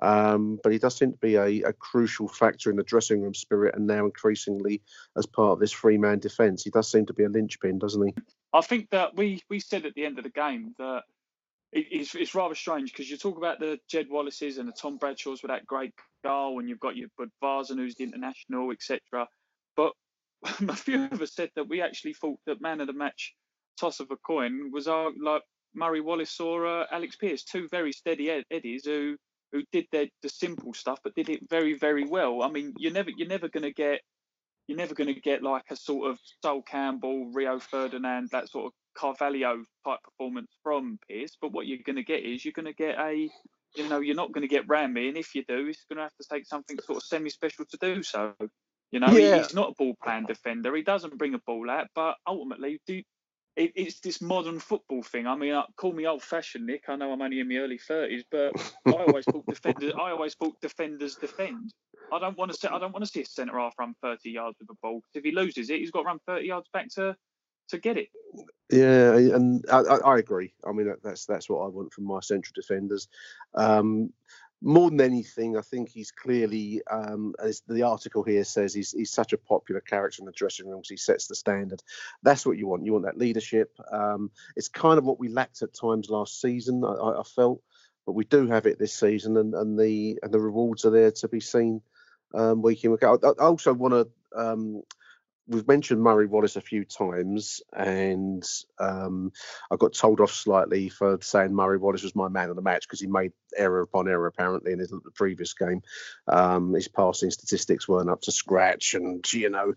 [0.01, 3.35] Um, but he does seem to be a, a crucial factor in the dressing room
[3.35, 4.83] spirit, and now increasingly
[5.17, 6.63] as part of this three-man defence.
[6.63, 8.15] He does seem to be a linchpin, doesn't he?
[8.53, 11.03] I think that we we said at the end of the game that
[11.73, 14.99] it, it's, it's rather strange because you talk about the Jed Wallaces and the Tom
[14.99, 15.93] Bradshaws with that great
[16.25, 19.29] goal, and you've got your Bud Varzen who's the international, etc.
[20.69, 23.35] A few of us said that we actually thought that man of the match
[23.79, 25.43] toss of a coin was our like
[25.75, 29.17] Murray Wallace or uh, Alex Pearce, two very steady ed- eddies who
[29.53, 32.43] who did their, the simple stuff but did it very very well.
[32.43, 34.01] I mean, you're never you're never going to get
[34.69, 38.73] you're never to get like a sort of Sol Campbell, Rio Ferdinand, that sort of
[38.95, 41.37] Carvalho type performance from Pearce.
[41.41, 43.31] But what you're going to get is you're going to get a,
[43.77, 46.03] you know, you're not going to get Rammy, and if you do, it's going to
[46.03, 48.35] have to take something sort of semi-special to do so.
[48.91, 49.37] You know, he- Yeah.
[49.37, 50.75] he's not a ball playing defender.
[50.75, 53.03] He doesn't bring a ball out, but ultimately, do
[53.57, 55.27] it, it's this modern football thing.
[55.27, 56.85] I mean, uh, call me old-fashioned, Nick.
[56.89, 58.55] I know I'm only in my early thirties, but
[58.87, 59.93] I always thought defenders.
[59.99, 61.75] I always thought defenders defend.
[62.13, 62.69] I don't want to see.
[62.69, 65.03] I don't want to see a centre half run 30 yards with a ball.
[65.13, 67.17] if he loses it, he's got to run 30 yards back to
[67.71, 68.09] to get it.
[68.71, 70.55] Yeah, and I, I, I agree.
[70.67, 73.09] I mean, that's that's what I want from my central defenders.
[73.55, 74.13] Um,
[74.63, 79.13] more than anything, I think he's clearly, um, as the article here says, he's he's
[79.13, 81.83] such a popular character in the dressing room he sets the standard.
[82.23, 82.85] That's what you want.
[82.85, 83.73] You want that leadership.
[83.93, 86.85] Um, it's kind of what we lacked at times last season.
[86.85, 87.63] I, I felt,
[88.07, 91.13] but we do have it this season, and, and the and the rewards are there
[91.13, 91.81] to be seen
[92.35, 93.21] um, week in week out.
[93.25, 94.09] I, I also want to.
[95.49, 98.45] We've mentioned Murray Wallace a few times, and
[98.79, 99.33] um,
[99.71, 102.83] I got told off slightly for saying Murray Wallace was my man of the match
[102.87, 105.83] because he made error upon error apparently in his the previous game.
[106.29, 109.75] Um, his passing statistics weren't up to scratch, and you know,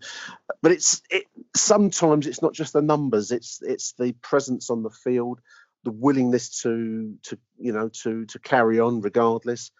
[0.62, 1.24] but it's it
[1.56, 5.40] sometimes it's not just the numbers; it's it's the presence on the field,
[5.84, 9.70] the willingness to to you know to to carry on regardless.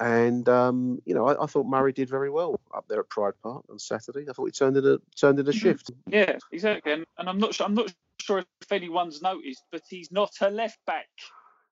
[0.00, 3.34] And um, you know, I, I thought Murray did very well up there at Pride
[3.42, 4.24] Park on Saturday.
[4.28, 5.90] I thought he turned in a turned in a shift.
[6.06, 6.92] Yeah, exactly.
[6.92, 7.66] And, and I'm not sure.
[7.66, 11.08] I'm not sure if anyone's noticed, but he's not a left back.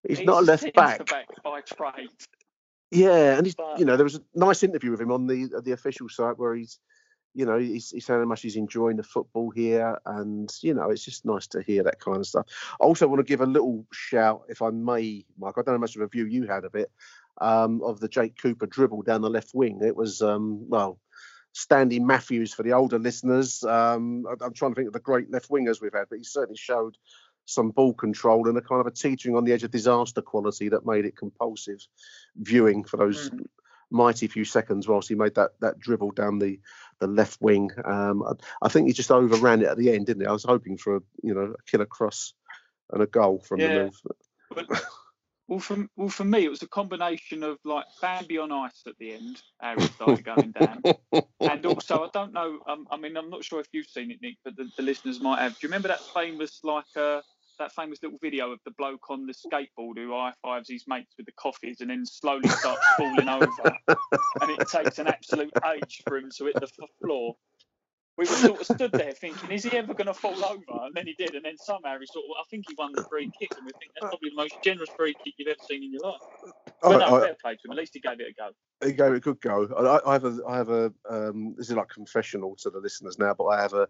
[0.06, 1.26] He's not a left centre back.
[1.42, 2.10] by trade.
[2.90, 5.60] Yeah, and he's But- you know there was a nice interview with him on the
[5.64, 6.78] the official site where he's
[7.34, 10.90] you know he's, he's saying how much he's enjoying the football here, and you know
[10.90, 12.46] it's just nice to hear that kind of stuff.
[12.80, 15.54] I also want to give a little shout, if I may, Mike.
[15.56, 16.90] I don't know how much of a view you had of it,
[17.40, 19.80] um, of the Jake Cooper dribble down the left wing.
[19.82, 20.98] It was um, well.
[21.52, 23.64] Stanley Matthews for the older listeners.
[23.64, 26.56] Um, I'm trying to think of the great left wingers we've had, but he certainly
[26.56, 26.96] showed
[27.44, 30.68] some ball control and a kind of a teetering on the edge of disaster quality
[30.68, 31.84] that made it compulsive
[32.36, 33.46] viewing for those Mm.
[33.90, 36.60] mighty few seconds whilst he made that that dribble down the
[37.00, 37.70] the left wing.
[37.84, 40.28] Um, I, I think he just overran it at the end, didn't he?
[40.28, 42.32] I was hoping for a you know a killer cross
[42.92, 43.68] and a goal from Yeah.
[43.68, 44.00] the move.
[44.50, 44.68] But,
[45.50, 48.96] well, for well for me, it was a combination of like Bambi on ice at
[49.00, 49.42] the end.
[49.76, 50.80] He started going down,
[51.40, 52.60] and also I don't know.
[52.68, 55.20] Um, I mean, I'm not sure if you've seen it, Nick, but the, the listeners
[55.20, 55.54] might have.
[55.54, 57.20] Do you remember that famous like uh,
[57.58, 61.14] that famous little video of the bloke on the skateboard who high fives his mates
[61.16, 66.00] with the coffees and then slowly starts falling over, and it takes an absolute age
[66.06, 66.68] for him to hit the
[67.02, 67.34] floor.
[68.18, 70.84] We were sort of stood there thinking, is he ever going to fall over?
[70.84, 73.04] And then he did, and then somehow he sort of, I think he won the
[73.04, 75.84] free kick, and we think that's probably the most generous free kick you've ever seen
[75.84, 76.20] in your life.
[76.82, 77.70] Well, I- no, I- fair play to him.
[77.72, 78.50] At least he gave it a go.
[78.86, 79.66] He gave it a good go.
[80.06, 83.18] I, I have a, I have a, um, this is like confessional to the listeners
[83.18, 83.86] now, but I have a,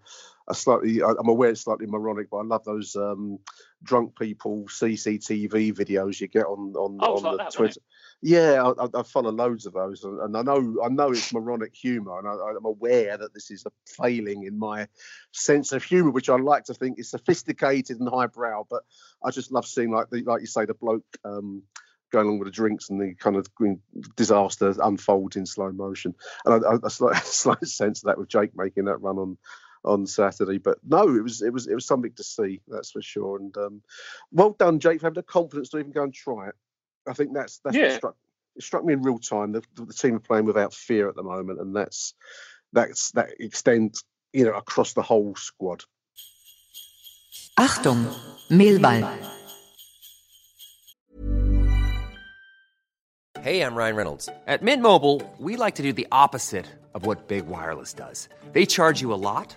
[0.48, 3.38] a slightly, I'm aware it's slightly moronic, but I love those um,
[3.84, 7.80] drunk people CCTV videos you get on on, Oh, on like the that, Twitter.
[8.22, 12.18] Yeah, I, I- follow loads of those, and, I know, I know it's moronic humour,
[12.18, 14.88] and I, I'm aware that this is a failing in my
[15.32, 18.66] sense of humour, which I like to think is sophisticated and highbrow.
[18.68, 18.82] But
[19.24, 21.04] I just love seeing, like, the, like you say, the bloke.
[21.24, 21.62] Um,
[22.12, 23.46] going along with the drinks and the kind of
[24.16, 26.12] disaster unfolds in slow motion.
[26.44, 29.38] And I, I, a slight, slight sense of that with Jake making that run on
[29.84, 30.58] on Saturday.
[30.58, 33.38] But no, it was it was it was something to see, that's for sure.
[33.38, 33.82] And um,
[34.32, 36.54] well done, Jake, for having the confidence to even go and try it.
[37.08, 37.96] I think that's that's what Yeah.
[37.96, 38.16] struck
[38.56, 39.52] it struck me in real time.
[39.52, 42.14] The, the team are playing without fear at the moment, and that's
[42.72, 45.84] that's that extends you know across the whole squad.
[47.58, 48.06] Achtung,
[48.50, 49.06] Mehlball.
[53.40, 54.28] Hey, I'm Ryan Reynolds.
[54.46, 58.28] At Mint Mobile, we like to do the opposite of what Big Wireless does.
[58.52, 59.56] They charge you a lot,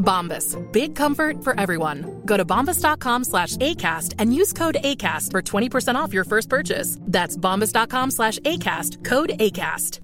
[0.00, 0.56] Bombas.
[0.72, 2.22] Big comfort for everyone.
[2.24, 6.98] Go to bombas.com slash ACAST and use code ACAST for 20% off your first purchase.
[7.02, 9.04] That's bombas.com slash ACAST.
[9.04, 10.00] Code ACAST.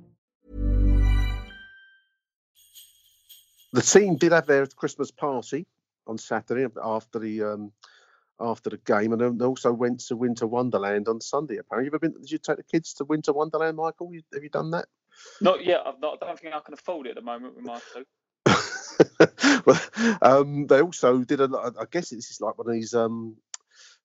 [3.76, 5.66] the team did have their Christmas party
[6.06, 7.72] on Saturday after the um,
[8.40, 11.58] after the game, and they also went to Winter Wonderland on Sunday.
[11.58, 12.20] Apparently, you've ever been?
[12.20, 14.12] Did you take the kids to Winter Wonderland, Michael?
[14.14, 14.86] You, have you done that?
[15.42, 15.80] Not yet.
[15.86, 18.04] I've not, I don't think I can afford it at the moment with my two.
[20.22, 21.48] um, they also did a.
[21.78, 23.36] I guess this is like one of these um,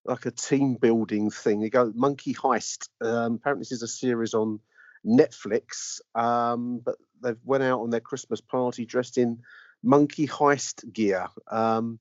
[0.05, 1.61] like a team building thing.
[1.61, 2.89] You go Monkey Heist.
[3.01, 4.59] Um, apparently, this is a series on
[5.05, 6.01] Netflix.
[6.15, 9.39] Um, but they've went out on their Christmas party dressed in
[9.83, 11.27] Monkey Heist gear.
[11.49, 11.99] Um,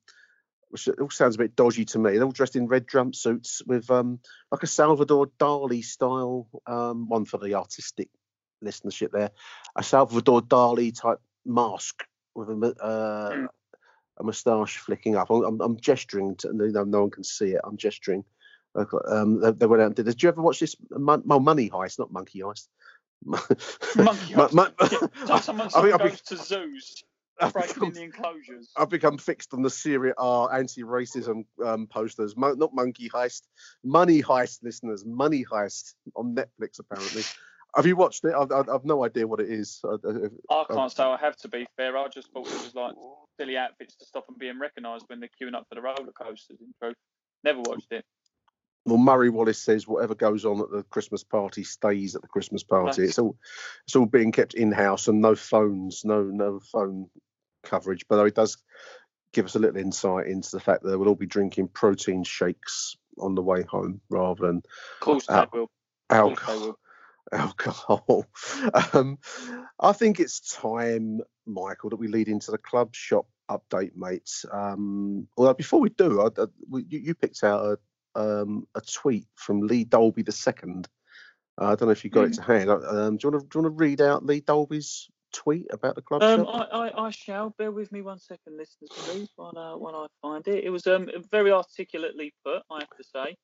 [0.70, 2.12] which all sounds a bit dodgy to me.
[2.12, 4.20] They're all dressed in red jumpsuits with um,
[4.53, 8.09] like a Salvador Dali style um, one for the artistic
[8.64, 9.31] listenership there,
[9.74, 13.46] a Salvador Dali type mask with a uh,
[14.18, 15.30] a moustache flicking up.
[15.30, 17.60] I'm, I'm, gesturing to no, no one can see it.
[17.64, 18.24] I'm gesturing.
[19.08, 20.14] Um, they, they went out and did this.
[20.14, 20.76] Did you ever watch this?
[20.90, 22.68] Mon- oh, Money Heist, not Monkey Heist.
[23.24, 24.52] Monkey Heist.
[24.52, 24.74] mon-
[25.26, 27.02] Yeah, someone, I someone mean, I've goes be- to zoos,
[27.52, 28.70] breaking in the enclosures.
[28.76, 32.36] I've become fixed on the Syria R anti-racism um, posters.
[32.36, 33.42] Mo- not Monkey Heist,
[33.82, 35.04] Money Heist, listeners.
[35.04, 37.22] Money Heist on Netflix, apparently.
[37.76, 38.35] Have you watched it?
[38.35, 39.80] I've, I've, I've no idea what it is.
[39.85, 41.96] I, I, I can't say I have to be fair.
[41.96, 42.94] I just thought it was like
[43.38, 46.59] silly outfits to stop them being recognised when they're queuing up for the roller coasters.
[46.61, 46.96] In truth,
[47.44, 48.04] never watched it.
[48.87, 52.62] well, Murray Wallace says whatever goes on at the Christmas party stays at the Christmas
[52.62, 53.02] party.
[53.02, 53.11] Nice.
[53.11, 53.37] It's all
[53.87, 57.09] it's all being kept in house and no phones, no no phone
[57.62, 58.04] coverage.
[58.09, 58.56] But it does
[59.33, 62.96] give us a little insight into the fact that we'll all be drinking protein shakes
[63.18, 65.37] on the way home rather than Of course will.
[65.37, 65.68] Of course
[66.09, 66.78] they alcohol.
[67.33, 68.26] Alcohol.
[68.92, 69.18] Um,
[69.78, 74.44] I think it's time, Michael, that we lead into the club shop update, mates.
[74.52, 76.46] Um, although before we do, I, I,
[76.88, 77.78] you, you picked out
[78.14, 80.88] a, um, a tweet from Lee Dolby the second.
[81.61, 82.70] Uh, I don't know if you got it to hand.
[82.70, 85.66] Uh, Um, do you want to do you want to read out Lee Dolby's tweet
[85.70, 86.68] about the club Um, shop?
[86.72, 87.50] I, I, I shall.
[87.59, 90.64] Bear with me one second, listeners, please, while, uh, while I find it.
[90.64, 93.36] It was um very articulately put, I have to say.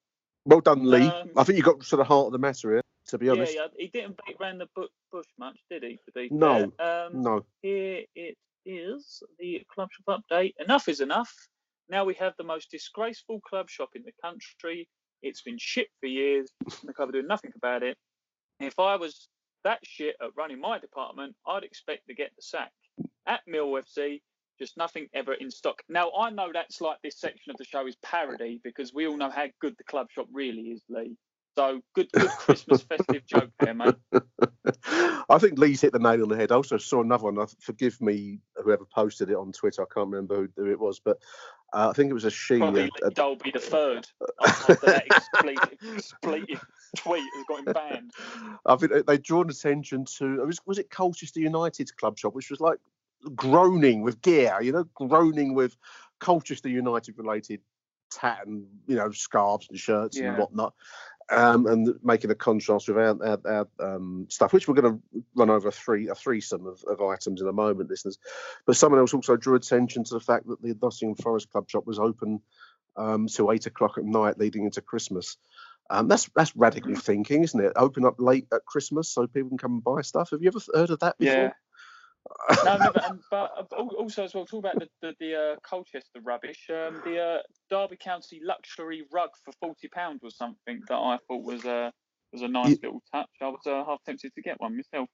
[0.44, 1.06] Well done, Lee.
[1.08, 2.82] um, I think you got to the heart of the matter here.
[3.08, 5.98] To be honest, yeah, he didn't beat around the bush much, did he?
[6.30, 6.72] No.
[6.80, 7.44] Um, no.
[7.62, 10.54] Here it is, the club shop update.
[10.58, 11.32] Enough is enough.
[11.88, 14.88] Now we have the most disgraceful club shop in the country.
[15.22, 16.50] It's been shit for years.
[16.60, 17.96] and The club are doing nothing about it.
[18.58, 19.28] If I was
[19.64, 22.72] that shit at running my department, I'd expect to get the sack.
[23.26, 24.20] At Mill FC,
[24.58, 25.82] just nothing ever in stock.
[25.88, 29.16] Now I know that's like this section of the show is parody because we all
[29.16, 31.16] know how good the club shop really is, Lee.
[31.56, 33.94] So good, good Christmas festive joke there, mate.
[35.28, 36.52] I think Lee's hit the nail on the head.
[36.52, 37.46] I also saw another one.
[37.60, 39.82] Forgive me, whoever posted it on Twitter.
[39.82, 41.16] I can't remember who, it was, but
[41.72, 42.58] uh, I think it was a she.
[42.58, 44.06] Probably uh, Dolby the third
[44.46, 46.64] after that expletive, expletive
[46.98, 48.10] tweet has got him banned.
[48.66, 52.50] I think they- they'd drawn attention to was was it Colchester United's club shop, which
[52.50, 52.78] was like
[53.34, 55.74] groaning with gear, you know, groaning with
[56.20, 57.60] Colchester United related
[58.12, 60.28] tat and you know scarves and shirts Yeah.
[60.28, 60.74] and whatnot.
[61.28, 65.22] Um, and making a contrast with our, our, our um, stuff, which we're going to
[65.34, 68.18] run over a three a threesome of, of items in a moment, listeners.
[68.64, 71.84] But someone else also drew attention to the fact that the Nottingham Forest Club shop
[71.84, 72.42] was open
[72.96, 75.36] um, till eight o'clock at night, leading into Christmas.
[75.90, 77.72] Um, that's that's radical thinking, isn't it?
[77.76, 80.30] Open up late at Christmas so people can come and buy stuff.
[80.30, 81.34] Have you ever heard of that before?
[81.34, 81.52] Yeah.
[82.64, 85.56] No, no, but, um, but uh, also as well, talk about the the, the uh,
[85.62, 86.68] Colchester rubbish.
[86.70, 87.38] Um, the uh,
[87.70, 91.92] Derby County luxury rug for forty pounds was something that I thought was a
[92.32, 93.28] was a nice little touch.
[93.40, 95.08] I was uh, half tempted to get one myself.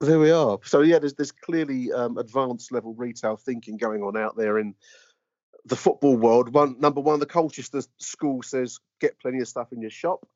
[0.00, 0.58] There we are.
[0.64, 4.74] So yeah, there's there's clearly um, advanced level retail thinking going on out there in
[5.64, 6.52] the football world.
[6.52, 10.26] One number one, the Colchester school says get plenty of stuff in your shop,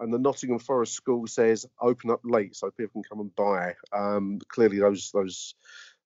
[0.00, 3.74] and the Nottingham Forest school says open up late so people can come and buy.
[3.92, 5.54] Um, clearly, those those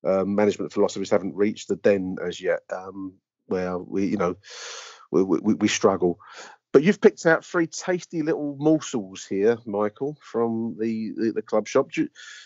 [0.04, 3.14] um, management philosophies haven't reached the den as yet, um,
[3.46, 4.36] where we you know
[5.10, 6.18] we, we, we struggle.
[6.72, 11.66] But you've picked out three tasty little morsels here, Michael, from the the, the club
[11.66, 11.90] shop.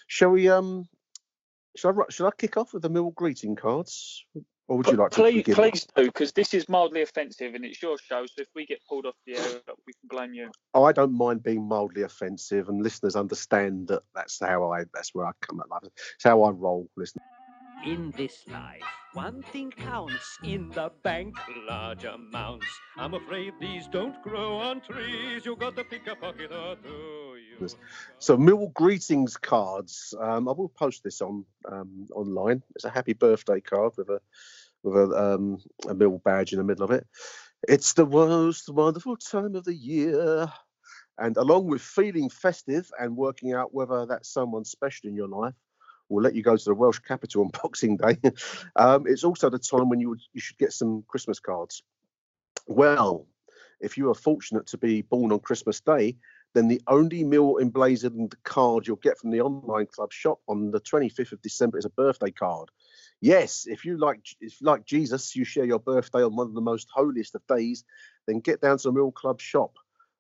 [0.07, 0.87] Shall we um?
[1.77, 4.25] Shall I shall I kick off with the mill greeting cards,
[4.73, 5.55] or would you like to please, begin?
[5.55, 8.25] please do, because this is mildly offensive and it's your show.
[8.25, 10.51] So if we get pulled off the air, we can blame you.
[10.73, 15.15] Oh, I don't mind being mildly offensive, and listeners understand that that's how I that's
[15.15, 15.83] where I come at life.
[15.85, 16.89] It's how I roll.
[16.97, 17.21] Listen.
[17.85, 21.37] In this life, one thing counts in the bank,
[21.69, 22.67] large amounts.
[22.97, 25.45] I'm afraid these don't grow on trees.
[25.45, 27.37] You got to pick a pocket or two.
[27.61, 27.69] You
[28.19, 30.15] So Mill greetings cards.
[30.19, 32.63] Um, I will post this on um, online.
[32.75, 34.21] It's a happy birthday card with a
[34.83, 35.59] with a um,
[35.89, 37.07] a Mill badge in the middle of it.
[37.69, 40.53] It's the most wonderful time of the year.
[41.19, 45.55] And along with feeling festive and working out whether that's someone special in your life,
[46.09, 48.19] will let you go to the Welsh capital on Boxing Day.
[48.77, 51.83] um, it's also the time when you would, you should get some Christmas cards.
[52.67, 53.27] Well,
[53.81, 56.17] if you are fortunate to be born on Christmas Day,
[56.55, 60.81] then the only meal emblazoned card you'll get from the online club shop on the
[60.81, 62.69] 25th of December is a birthday card.
[63.23, 66.61] Yes, if you like if like Jesus, you share your birthday on one of the
[66.61, 67.85] most holiest of days,
[68.27, 69.77] then get down to the Mill Club shop.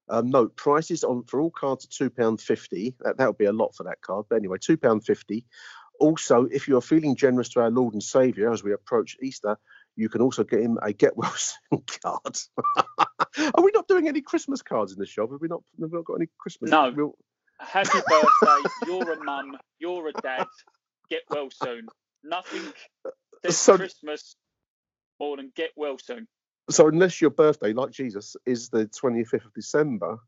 [0.08, 2.94] Um, note prices on for all cards are two pound fifty.
[3.00, 5.44] That that would be a lot for that card, but anyway, two pound fifty.
[5.98, 9.56] Also, if you are feeling generous to our Lord and Saviour as we approach Easter,
[9.96, 12.38] you can also get him a get well soon card.
[13.56, 15.32] are we not doing any Christmas cards in the shop?
[15.32, 15.62] Have we not?
[15.80, 16.70] Have we not got any Christmas?
[16.70, 16.92] No.
[16.94, 17.18] We'll-
[17.58, 18.68] Happy birthday.
[18.86, 19.56] You're a mum.
[19.78, 20.46] You're a dad.
[21.10, 21.86] Get well soon.
[22.24, 22.72] Nothing
[23.06, 23.10] uh,
[23.44, 24.36] says So- Christmas
[25.20, 26.26] more than get well soon.
[26.70, 30.18] so unless your birthday, like Jesus, is the 25th of December,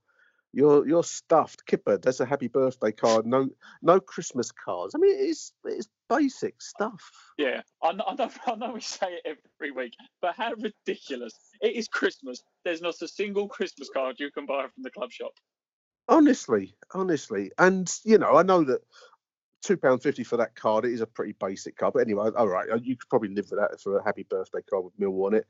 [0.53, 1.67] you're you're stuffed.
[1.67, 3.27] Kipper, there's a happy birthday card.
[3.27, 3.49] No
[3.83, 4.95] no Christmas cards.
[4.95, 7.11] I mean, it's it's basic stuff.
[7.39, 11.33] Yeah, I know, I know, I know we say it every week, but how ridiculous.
[11.61, 12.43] It is Christmas.
[12.65, 15.33] There's not a single Christmas card you can buy from the club shop.
[16.09, 18.83] Honestly, honestly, and you know, I know that
[19.65, 20.85] two pound fifty for that card.
[20.85, 23.51] It is a pretty basic card, but anyway, all right, uh, you could probably live
[23.51, 25.47] with that for a happy birthday card with Mill on it.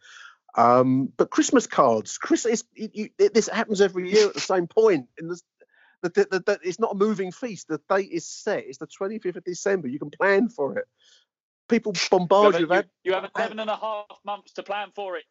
[0.57, 4.69] Um, but Christmas cards, Chris, it, you, it, this happens every year at the same
[4.69, 5.09] point.
[5.19, 5.41] In the,
[6.03, 7.69] the, the, the, it's not a moving feast.
[7.69, 8.65] The date is set.
[8.67, 9.89] It's the twenty fifth of December.
[9.89, 10.87] You can plan for it.
[11.69, 14.62] People bombard have, you with you, ad- you have 11 and a half months to
[14.62, 15.25] plan for it.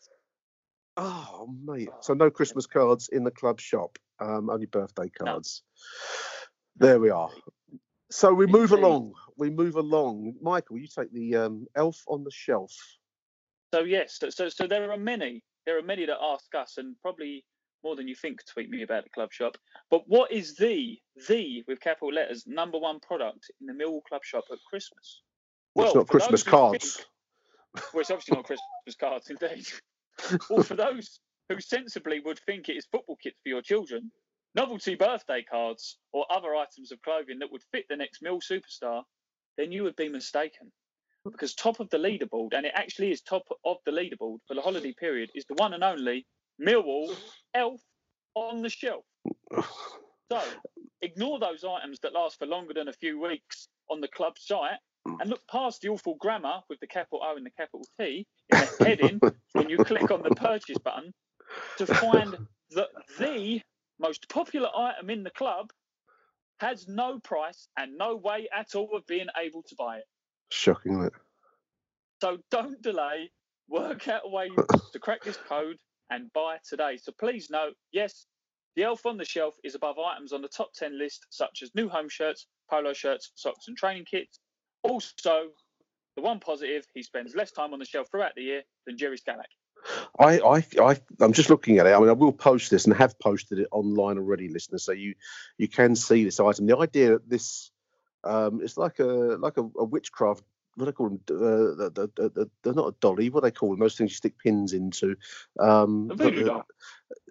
[0.98, 1.90] Oh, mate.
[2.02, 3.98] So no Christmas cards in the club shop.
[4.20, 5.64] Um, only birthday cards.
[6.78, 7.30] There we are.
[8.14, 9.14] So we move along.
[9.38, 10.36] We move along.
[10.40, 12.72] Michael, you take the um, elf on the shelf.
[13.74, 16.96] So yes, so, so so there are many, there are many that ask us, and
[17.02, 17.44] probably
[17.84, 19.58] more than you think, tweet me about the club shop.
[19.90, 24.24] But what is the the with capital letters number one product in the Millwall Club
[24.24, 25.24] shop at Christmas?
[25.74, 26.96] Well, it's not Christmas cards.
[26.98, 27.08] think-
[27.96, 29.66] Well, it's obviously not Christmas cards, indeed.
[30.52, 34.12] well, for those who sensibly would think it is football kits for your children,
[34.56, 39.04] novelty birthday cards, or other items of clothing that would fit the next Mill superstar,
[39.58, 40.72] then you would be mistaken.
[41.26, 44.62] Because top of the leaderboard, and it actually is top of the leaderboard for the
[44.62, 46.26] holiday period, is the one and only
[46.62, 47.16] Millwall
[47.54, 47.82] Elf
[48.36, 49.06] on the Shelf.
[50.32, 50.42] So
[51.02, 54.80] ignore those items that last for longer than a few weeks on the club site
[55.06, 58.60] and look past the awful grammar with the capital O and the capital T in
[58.60, 59.20] the heading
[59.52, 61.14] when you click on the purchase button
[61.78, 62.36] to find
[62.72, 62.90] that
[63.20, 63.62] the
[64.04, 65.72] most popular item in the club
[66.60, 70.04] has no price and no way at all of being able to buy it.
[70.52, 71.14] Shocking, it?
[72.22, 73.32] So don't delay.
[73.70, 74.50] Work out a way
[74.92, 75.78] to crack this code
[76.10, 76.98] and buy today.
[77.02, 78.26] So please note, yes,
[78.76, 81.72] the elf on the shelf is above items on the top 10 list, such as
[81.74, 84.40] new home shirts, polo shirts, socks, and training kits.
[84.84, 85.48] Also,
[86.16, 89.18] the one positive, he spends less time on the shelf throughout the year than Jerry
[89.18, 89.50] Skalak.
[90.20, 91.94] I, I, I, I'm just looking at it.
[91.94, 95.16] I mean, I will post this and have posted it online already, listeners, so you
[95.58, 96.66] you can see this item.
[96.66, 97.72] The idea that this
[98.24, 100.44] um, it's like a like a, a witchcraft.
[100.76, 101.20] What do they call them?
[101.30, 103.30] Uh, the, the, the, they're not a dolly.
[103.30, 103.80] What do they call them?
[103.80, 105.16] Those things you stick pins into.
[105.60, 106.64] Um, A voodoo doll.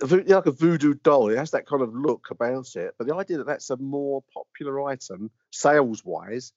[0.00, 1.28] yeah, like a voodoo doll.
[1.28, 2.94] It has that kind of look about it.
[2.96, 6.52] But the idea that that's a more popular item sales wise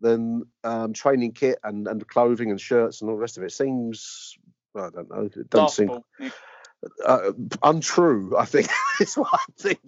[0.00, 3.52] than um, training kit and, and clothing and shirts and all the rest of it
[3.52, 4.36] seems.
[4.76, 5.28] I don't know.
[5.34, 6.30] It doesn't seem
[7.04, 8.36] uh, untrue.
[8.36, 8.68] I think
[9.00, 9.80] is what I think.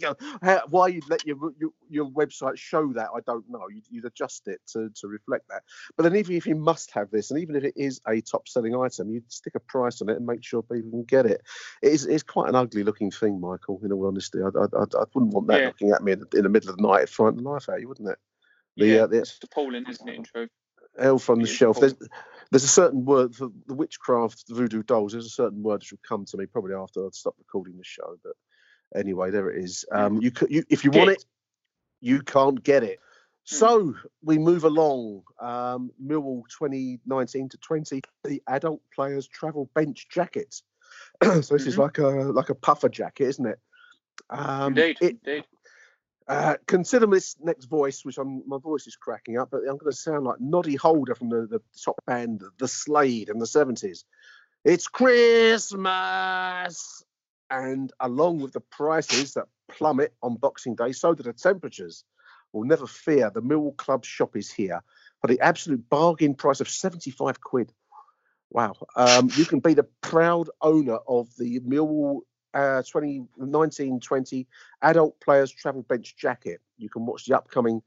[0.43, 3.67] How, why you'd let your, your your website show that, I don't know.
[3.69, 5.63] You'd, you'd adjust it to, to reflect that.
[5.97, 8.49] But then, even if you must have this, and even if it is a top
[8.49, 11.43] selling item, you'd stick a price on it and make sure people can get it.
[11.83, 13.81] It is it's quite an ugly looking thing, Michael.
[13.85, 15.67] In all honesty, I, I, I, I wouldn't want that Yeah.
[15.69, 17.77] looking at me in, the- in the middle of the night, frighten the life out
[17.77, 18.19] of you, wouldn't it?
[18.77, 20.51] The, yeah, uh, the it's appalling, isn't it, in truth?
[20.99, 21.77] elf on the shelf.
[21.79, 21.97] Appalling.
[21.99, 22.11] there's
[22.53, 25.13] a certain word for the witchcraft the voodoo dolls.
[25.13, 27.85] There's a certain word which will come to me probably after I've stopped recording the
[27.85, 28.17] show.
[28.23, 28.35] But
[28.95, 29.85] anyway, there it is.
[29.91, 31.25] Um, you could, you, if you want it,
[32.01, 33.01] you can't get it.
[33.47, 35.23] So we move along.
[35.39, 40.63] Um, Millwall 2019 to 20, the adult players travel bench jacket.
[41.23, 41.79] so this is Mhm.
[41.79, 43.59] like a like a puffer jacket, isn't it?
[44.31, 45.45] Um, Indeed, it- indeed.
[46.27, 49.93] Uh, consider this next voice, which I'm, my voice is cracking up, but I'm going
[49.93, 54.05] to sound like Noddy Holder from the, the top band, The Slade, in the 70s.
[54.65, 55.85] It's Christmas!
[57.51, 62.05] And along with the prices that plummet on Boxing Day, so do the temperatures.
[62.53, 64.83] Well, never fear, the Millwall Club shop is here
[65.21, 67.73] for the absolute bargain price of 75 quid.
[68.51, 68.75] Wow.
[68.97, 72.21] Um, you can be the proud owner of the Millwall
[72.55, 74.47] uh, 2019-20
[74.83, 76.61] adult players travel bench jacket.
[76.79, 77.83] You can watch the upcoming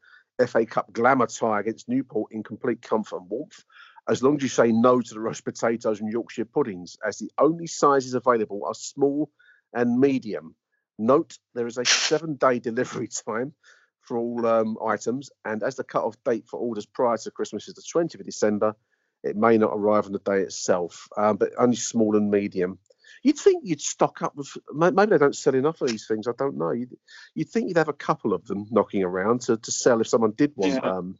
[0.45, 3.63] FA Cup glamour tie against Newport in complete comfort and warmth,
[4.07, 7.31] as long as you say no to the roast potatoes and Yorkshire puddings, as the
[7.39, 9.31] only sizes available are small
[9.73, 10.55] and medium.
[10.99, 13.53] Note there is a seven-day delivery time
[14.01, 17.73] for all um, items, and as the cut-off date for orders prior to Christmas is
[17.73, 18.75] the 20th of December,
[19.23, 22.79] it may not arrive on the day itself, um, but only small and medium.
[23.23, 24.49] You'd think you'd stock up with.
[24.73, 26.27] Maybe they don't sell enough of these things.
[26.27, 26.71] I don't know.
[26.71, 26.95] You'd,
[27.35, 30.31] you'd think you'd have a couple of them knocking around to, to sell if someone
[30.31, 30.73] did want.
[30.73, 30.79] Yeah.
[30.79, 31.17] Um,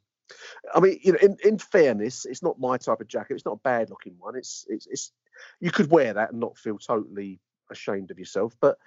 [0.74, 3.36] I mean, you know, in, in fairness, it's not my type of jacket.
[3.36, 4.36] It's not a bad looking one.
[4.36, 5.12] It's, it's it's
[5.60, 7.40] you could wear that and not feel totally
[7.72, 8.56] ashamed of yourself.
[8.60, 8.78] But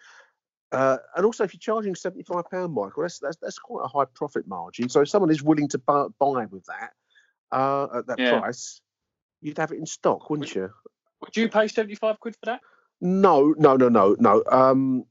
[0.73, 3.89] uh, and also, if you're charging seventy five pound, Michael, that's, that's that's quite a
[3.89, 4.89] high profit margin.
[4.89, 6.93] So if someone is willing to buy, buy with that
[7.51, 8.39] uh, at that Yeah.
[8.39, 8.81] price,
[9.41, 10.71] you'd have it in stock, wouldn't you?
[11.23, 12.61] Would you pay 75 quid for that?
[13.01, 14.43] No, no, no, no, no.
[14.51, 15.05] Um,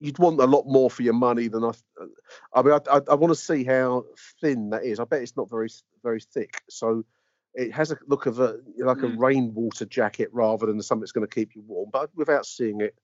[0.00, 1.70] you'd want a lot more for your money than I.
[2.54, 4.04] I mean, I, I, I want to see how
[4.40, 4.98] thin that is.
[4.98, 5.68] I bet it's not very,
[6.02, 6.62] very thick.
[6.68, 7.04] So
[7.54, 9.18] it has a look of a like a Mm.
[9.18, 11.90] rainwater jacket rather than something that's going to keep you warm.
[11.92, 12.94] But without seeing it,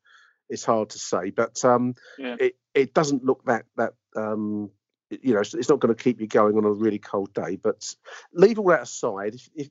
[0.48, 1.30] it's hard to say.
[1.30, 2.36] But um, Yeah.
[2.40, 4.70] it it doesn't look that that um,
[5.10, 7.56] you know, it's, it's not going to keep you going on a really cold day.
[7.56, 7.94] But
[8.32, 9.34] leave all that aside.
[9.34, 9.68] If, if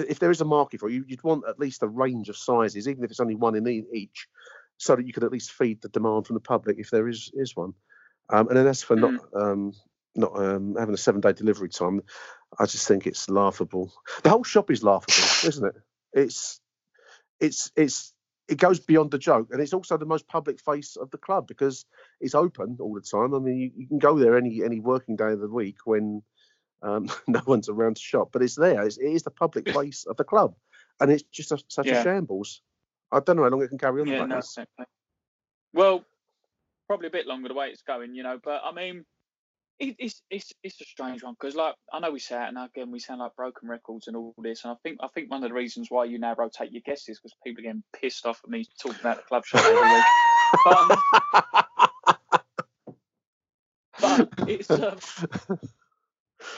[0.00, 2.88] if there is a market for you, you'd want at least a range of sizes,
[2.88, 4.28] even if it's only one in each,
[4.78, 7.30] so that you could at least feed the demand from the public if there is
[7.34, 7.74] is one.
[8.30, 9.72] Um, and then as for not um,
[10.14, 12.00] not um, having a seven day delivery time,
[12.58, 13.92] I just think it's laughable.
[14.22, 15.14] The whole shop is laughable,
[15.48, 15.74] isn't it?
[16.12, 16.60] It's
[17.40, 18.12] it's it's
[18.48, 21.46] it goes beyond the joke, and it's also the most public face of the club
[21.46, 21.84] because
[22.20, 23.34] it's open all the time.
[23.34, 26.22] I mean, you, you can go there any any working day of the week when
[26.82, 28.82] um, no one's around to shop, but it's there.
[28.82, 30.54] It's, it is the public place of the club,
[31.00, 32.00] and it's just a, such Yeah.
[32.00, 32.62] a shambles.
[33.10, 34.58] I don't know how long it can carry on Yeah, like no, this.
[35.74, 36.04] Well,
[36.86, 38.38] probably a bit longer the way it's going, you know.
[38.42, 39.04] But I mean,
[39.78, 42.58] it, it's it's it's a strange one because, like, I know we say it, and
[42.58, 44.64] again we sound like broken records and all this.
[44.64, 47.08] And I think I think one of the reasons why you now rotate your guests
[47.08, 49.92] is because people are getting pissed off at me talking about the club shop every
[49.94, 50.04] week.
[50.64, 51.02] But, um,
[54.38, 54.98] but it's um,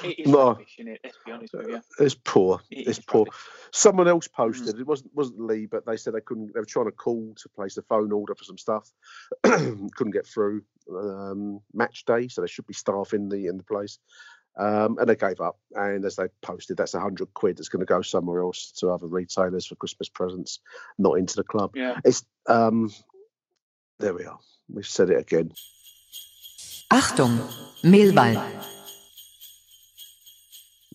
[0.03, 0.49] It is No.
[0.49, 1.01] rubbish, isn't it?
[1.05, 1.81] Let's be honest with you.
[1.99, 2.61] It's poor.
[2.71, 3.27] It it's is poor.
[3.73, 4.33] Someone else Mm.
[4.35, 4.79] posted.
[4.81, 6.53] It wasn't wasn't Lee, but they said they couldn't.
[6.55, 8.91] They were trying to call to place a phone order for some stuff.
[9.43, 10.63] couldn't get through.
[10.91, 13.99] Um, match day, so there should be staff in the in the place.
[14.57, 15.59] Um, and they gave up.
[15.75, 18.91] And as they posted, that's a hundred quid that's going to go somewhere else to
[18.91, 20.61] other retailers for Christmas presents,
[20.99, 21.73] not into the club.
[21.75, 21.99] Yeah.
[22.05, 22.93] It's um,
[23.99, 24.39] there we are.
[24.69, 25.53] We've said it again.
[26.93, 27.39] Achtung,
[27.83, 28.37] Mehlball.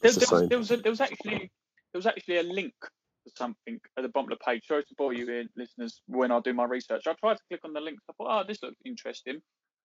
[0.02, 1.52] There, the there, was, there was a, there was actually
[1.94, 4.68] there was actually a link to something at the bottom of the page.
[4.68, 6.02] Sorry to bore you here, listeners.
[6.08, 8.00] When I do my research, I tried to click on the link.
[8.10, 9.42] I thought, oh, this looks interesting.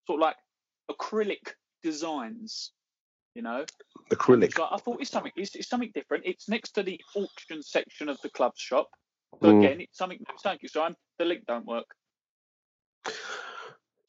[0.08, 0.36] Sort of like
[0.90, 1.54] acrylic
[1.84, 2.72] designs,
[3.36, 3.66] you know.
[4.12, 4.56] Acrylic.
[4.56, 5.32] So I thought it's something.
[5.36, 6.26] It's, it's something different.
[6.26, 8.90] It's next to the auction section of the club shop.
[9.42, 9.60] So Mm.
[9.60, 10.20] again, it's something.
[10.44, 10.96] Thank you, Simon.
[11.18, 11.86] The link don't work.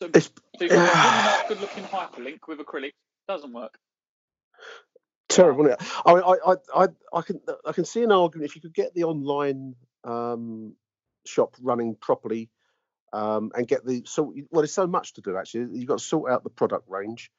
[0.01, 2.93] So, It's so got a good-looking hyperlink with acrylic.
[3.29, 3.79] Doesn't work.
[5.35, 5.67] Terrible.
[5.67, 5.89] Isn't it?
[6.05, 8.75] I, mean, I, I, I, I can, I can see an argument if you could
[8.75, 9.75] get the online
[10.05, 10.75] um,
[11.27, 12.51] shop running properly
[13.13, 15.79] um, and get the so well, there's so much to do actually.
[15.79, 17.31] You've got to sort out the product range.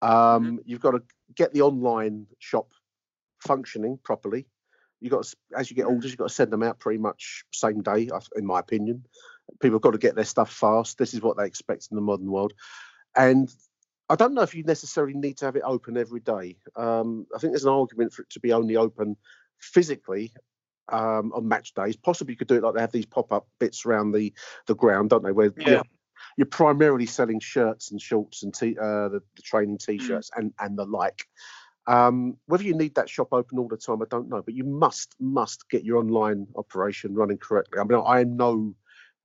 [0.00, 1.02] Um, You've got to
[1.34, 2.72] get the online shop
[3.40, 4.46] functioning properly.
[5.00, 7.44] You got to, as you get orders, you've got to send them out pretty much
[7.52, 9.04] same day, in my opinion.
[9.60, 10.98] People have got to get their stuff fast.
[10.98, 12.52] This is what they expect in the modern world,
[13.16, 13.52] and
[14.08, 16.56] I don't know if you necessarily need to have it open every day.
[16.76, 19.16] Um, I think there's an argument for it to be only open
[19.58, 20.32] physically
[20.88, 21.96] um, on match days.
[21.96, 24.32] Possibly you could do it like they have these pop-up bits around the
[24.66, 25.32] the ground, don't they?
[25.32, 25.66] Where Yeah.
[25.66, 25.82] you're,
[26.36, 30.78] you're primarily selling shirts and shorts and t- uh, the, the training t-shirts and and
[30.78, 31.26] the like.
[31.86, 34.64] Um, whether you need that shop open all the time, I don't know, but you
[34.64, 37.80] must must get your online operation running correctly.
[37.80, 38.74] I mean, I am no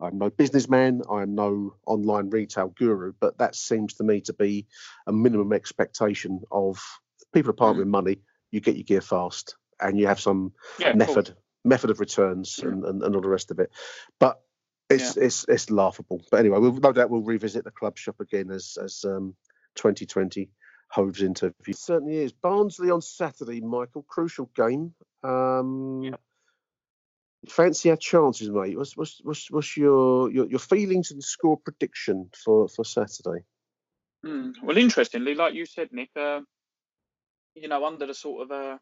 [0.03, 4.67] I'm no businessman, I'm no online retail guru, but that seems to me to be
[5.07, 6.79] a minimum expectation of
[7.33, 8.19] people are part with money.
[8.51, 11.35] You get your gear fast, and you have some Yeah, method
[11.65, 13.71] method of returns and, and, and all the rest of it.
[14.19, 14.41] But
[14.89, 16.21] it's it's it's laughable.
[16.29, 19.35] But anyway, we'll, no doubt we'll revisit the club shop again as as um,
[19.75, 20.49] 2020
[20.89, 21.71] hoves into view.
[21.71, 22.33] It certainly is.
[22.33, 24.03] Barnsley on Saturday, Michael.
[24.03, 24.93] Crucial game.
[25.23, 26.15] Um,
[27.49, 28.77] Fancy our chances, mate.
[28.77, 33.43] What's what's what's, what's your, your your feelings and score prediction for for Saturday?
[34.25, 34.53] Mm.
[34.63, 36.41] Well, interestingly, like you said, Nick, uh,
[37.55, 38.77] you know, under the sort of uh,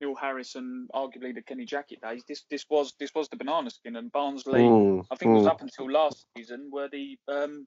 [0.00, 3.70] Neil Harris and arguably the Kenny Jackett days, this this was this was the banana
[3.70, 4.60] skin and Barnsley.
[4.60, 5.50] Mm, I think it was mm.
[5.50, 7.66] up until last season were the um,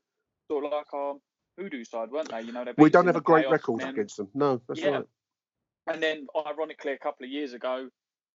[0.49, 1.15] sort of like our
[1.57, 2.41] hoodoo side, weren't they?
[2.41, 4.29] You know, We don't have a great record then- against them.
[4.33, 4.89] No, that's yeah.
[4.89, 5.05] right.
[5.87, 7.89] And then, ironically, a couple of years ago,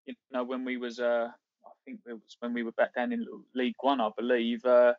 [0.07, 1.28] you know, when we was, uh,
[1.87, 4.64] think it was when we were back down in League One, I believe.
[4.64, 4.95] Uh,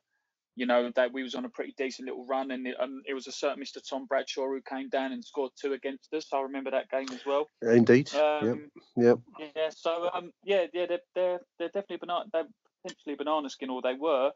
[0.58, 3.14] you know that we was on a pretty decent little run, and it, um, it
[3.14, 3.78] was a certain Mr.
[3.88, 6.26] Tom Bradshaw who came down and scored two against us.
[6.34, 7.52] I remember that game as well.
[7.62, 8.14] Indeed.
[8.16, 9.20] Um, yep.
[9.38, 9.52] Yep.
[9.56, 12.48] Yeah, so um, yeah, yeah, they're they're, they're definitely banana, they're
[12.82, 14.32] potentially banana skin, or they were.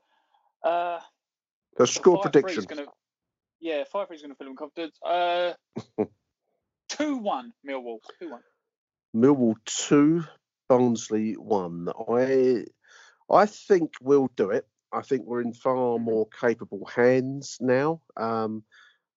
[0.63, 0.99] Uh,
[1.77, 2.65] The score prediction.
[2.65, 2.85] Gonna,
[3.59, 4.97] yeah, five three is going to fill them confidence.
[5.03, 5.53] Uh,
[6.89, 8.41] two one Millwall, two one.
[9.15, 10.23] Millwall two,
[10.71, 11.89] Barnsley won.
[12.07, 12.63] I
[13.29, 14.65] I think we'll do it.
[14.93, 18.01] I think we're in far more capable hands now.
[18.15, 18.63] Um,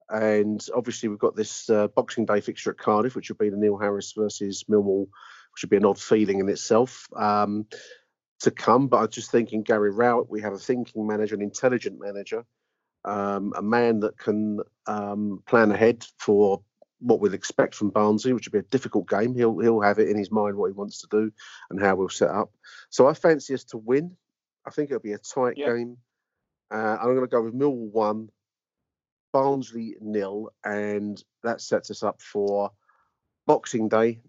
[0.08, 3.56] and obviously we've got this uh, Boxing Day fixture at Cardiff, which will be the
[3.56, 5.06] Neil Harris versus Millwall,
[5.52, 7.66] which would be an odd feeling in itself um,
[8.40, 8.88] to come.
[8.88, 12.44] But I'm just thinking Gary Rowett, we have a thinking manager, an intelligent manager,
[13.04, 16.62] um, a man that can um, plan ahead for
[17.00, 19.34] what we'll expect from Barnsley, which will be a difficult game.
[19.34, 21.32] He'll he'll have it in his mind what he wants to do
[21.70, 22.50] and how we'll set up.
[22.90, 24.16] So I fancy us to win.
[24.66, 25.74] I think it'll be a tight Yeah.
[25.74, 25.98] game.
[26.70, 28.30] Uh, I'm going to go with Millwall one,
[29.32, 32.70] Barnsley nil, and that sets us up for
[33.46, 34.20] Boxing Day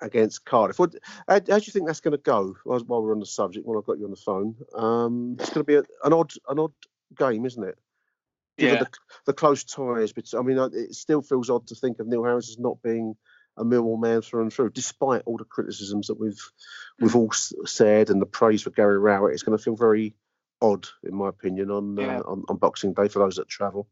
[0.00, 0.78] against Cardiff.
[0.78, 0.94] What,
[1.28, 2.56] how, how do you think that's going to go?
[2.64, 5.50] While, while we're on the subject, while I've got you on the phone, um, it's
[5.50, 6.72] going to be a, an odd an odd
[7.18, 7.78] game, isn't it?
[8.58, 8.84] Given Yeah.
[8.84, 8.90] the,
[9.26, 12.24] the close ties, but I mean, uh, it still feels odd to think of Neil
[12.24, 13.16] Harris as not being
[13.56, 16.40] a Millwall man through and through, despite all the criticisms that we've
[17.00, 19.32] we've all said and the praise for Gary Rowett.
[19.32, 20.14] It's going to feel very
[20.62, 22.18] odd, in my opinion, on Yeah.
[22.18, 23.88] uh, on, on Boxing Day for those that travel.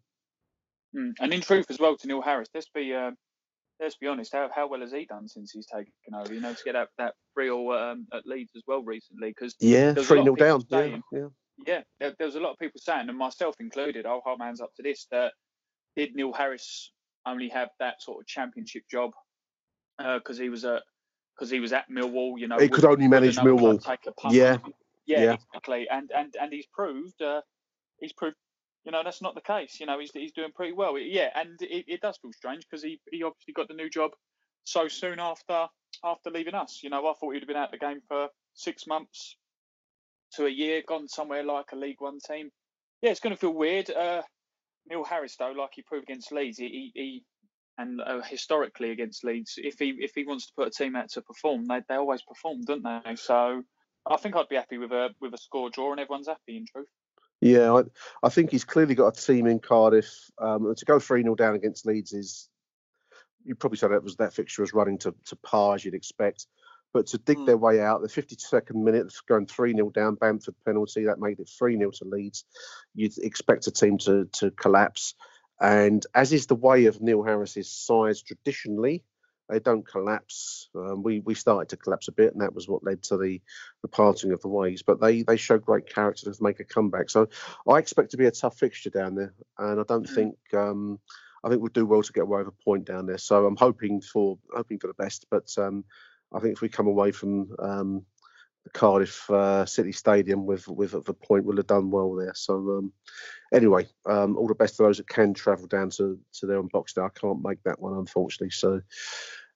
[0.94, 1.14] Mm.
[1.20, 3.12] And in truth, as well, to Neil Harris, let's be uh,
[3.80, 4.32] let's be honest.
[4.32, 6.32] How, how well has he done since he's taken over?
[6.32, 9.94] You know, to get that that real um, at Leeds as well recently, because Yeah,
[9.94, 11.02] three lot 0 of people down.
[11.12, 11.28] Yeah, yeah.
[11.66, 14.46] Yeah, there, there was a lot of people saying, and myself included, I'll hold my
[14.46, 15.32] hands up to this, that
[15.96, 16.92] did Neil Harris
[17.26, 19.10] only have that sort of championship job
[19.98, 20.82] because he was at
[21.36, 23.82] because he was at Millwall, you know, He could only manage Millwall.
[23.82, 24.58] take a punt Yeah,
[25.06, 25.32] yeah, yeah.
[25.32, 27.40] exactly, and and and he's proved uh,
[28.00, 28.36] he's proved.
[28.84, 29.78] You know that's not the case.
[29.80, 30.98] You know he's he's doing pretty well.
[30.98, 34.10] Yeah, and it, it does feel strange because he, he obviously got the new job
[34.64, 35.66] so soon after
[36.04, 36.80] after leaving us.
[36.82, 39.36] You know, I thought he'd have been out of the game for six months
[40.36, 42.50] to a year, gone somewhere like a League One team.
[43.00, 43.90] Yeah, it's going to feel weird.
[43.90, 44.22] Uh,
[44.88, 47.24] Neil Harris, though, like he proved against Leeds, he, he
[47.78, 51.10] and uh, historically against Leeds, if he if he wants to put a team out
[51.10, 53.16] to perform, they, they always perform, don't they?
[53.16, 53.62] So
[54.06, 56.66] I think I'd be happy with a with a score draw, and everyone's happy in
[56.66, 56.88] truth.
[57.40, 57.82] Yeah, I,
[58.24, 60.30] I think he's clearly got a team in Cardiff.
[60.38, 62.48] Um, to go 3 0 down against Leeds is,
[63.44, 66.46] you probably said that was that fixture was running to, to par as you'd expect.
[66.92, 67.46] But to dig mm.
[67.46, 71.50] their way out, the 52nd minute, going 3 0 down, Bamford penalty, that made it
[71.58, 72.44] 3 0 to Leeds.
[72.94, 75.14] You'd expect a team to, to collapse.
[75.60, 79.04] And as is the way of Neil Harris's sides traditionally,
[79.48, 80.68] they don't collapse.
[80.74, 83.40] Um, we we started to collapse a bit, and that was what led to the
[83.82, 84.82] the parting of the ways.
[84.82, 87.10] But they they show great character to make a comeback.
[87.10, 87.28] So
[87.68, 90.14] I expect to be a tough fixture down there, and I don't mm.
[90.14, 90.98] think um,
[91.44, 93.18] I think we'll do well to get away with a point down there.
[93.18, 95.26] So I'm hoping for hoping for the best.
[95.30, 95.84] But um,
[96.34, 98.04] I think if we come away from um,
[98.64, 102.34] the Cardiff uh, City Stadium with with the point, we'll have done well there.
[102.34, 102.92] So um,
[103.52, 106.68] anyway, um, all the best to those that can travel down to to there on
[106.72, 107.06] Boxing Day.
[107.06, 108.50] I can't make that one unfortunately.
[108.50, 108.80] So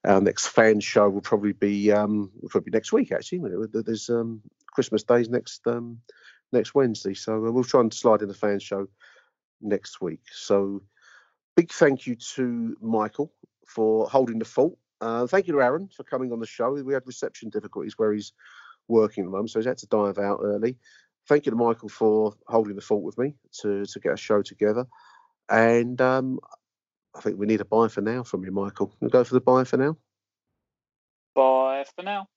[0.05, 3.43] our next fan show will probably be um, will probably next week actually.
[3.73, 5.99] There's um, Christmas Days next um,
[6.53, 8.89] next Wednesday, so uh, we'll try and slide in the fan show
[9.61, 10.23] next week.
[10.33, 10.83] So
[11.57, 13.33] big thank you to Michael
[13.67, 14.77] for holding the fort.
[15.01, 16.73] Uh, thank you to Aaron for coming on the show.
[16.73, 18.33] We had reception difficulties where he's
[18.89, 20.77] working at the moment, so he's had to dive out early.
[21.29, 24.43] Thank you to Michael for holding the fort with me to to get a show
[24.43, 24.87] together.
[25.49, 26.39] And um,
[27.15, 28.95] I think we need a buy for now from you, Michael.
[29.01, 29.97] We'll go for the buy for now.
[31.35, 32.29] Bye for now.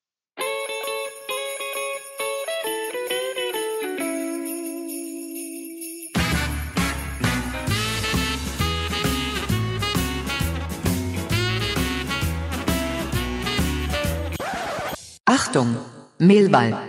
[15.49, 15.77] Achtung,
[16.19, 16.88] Mehlball.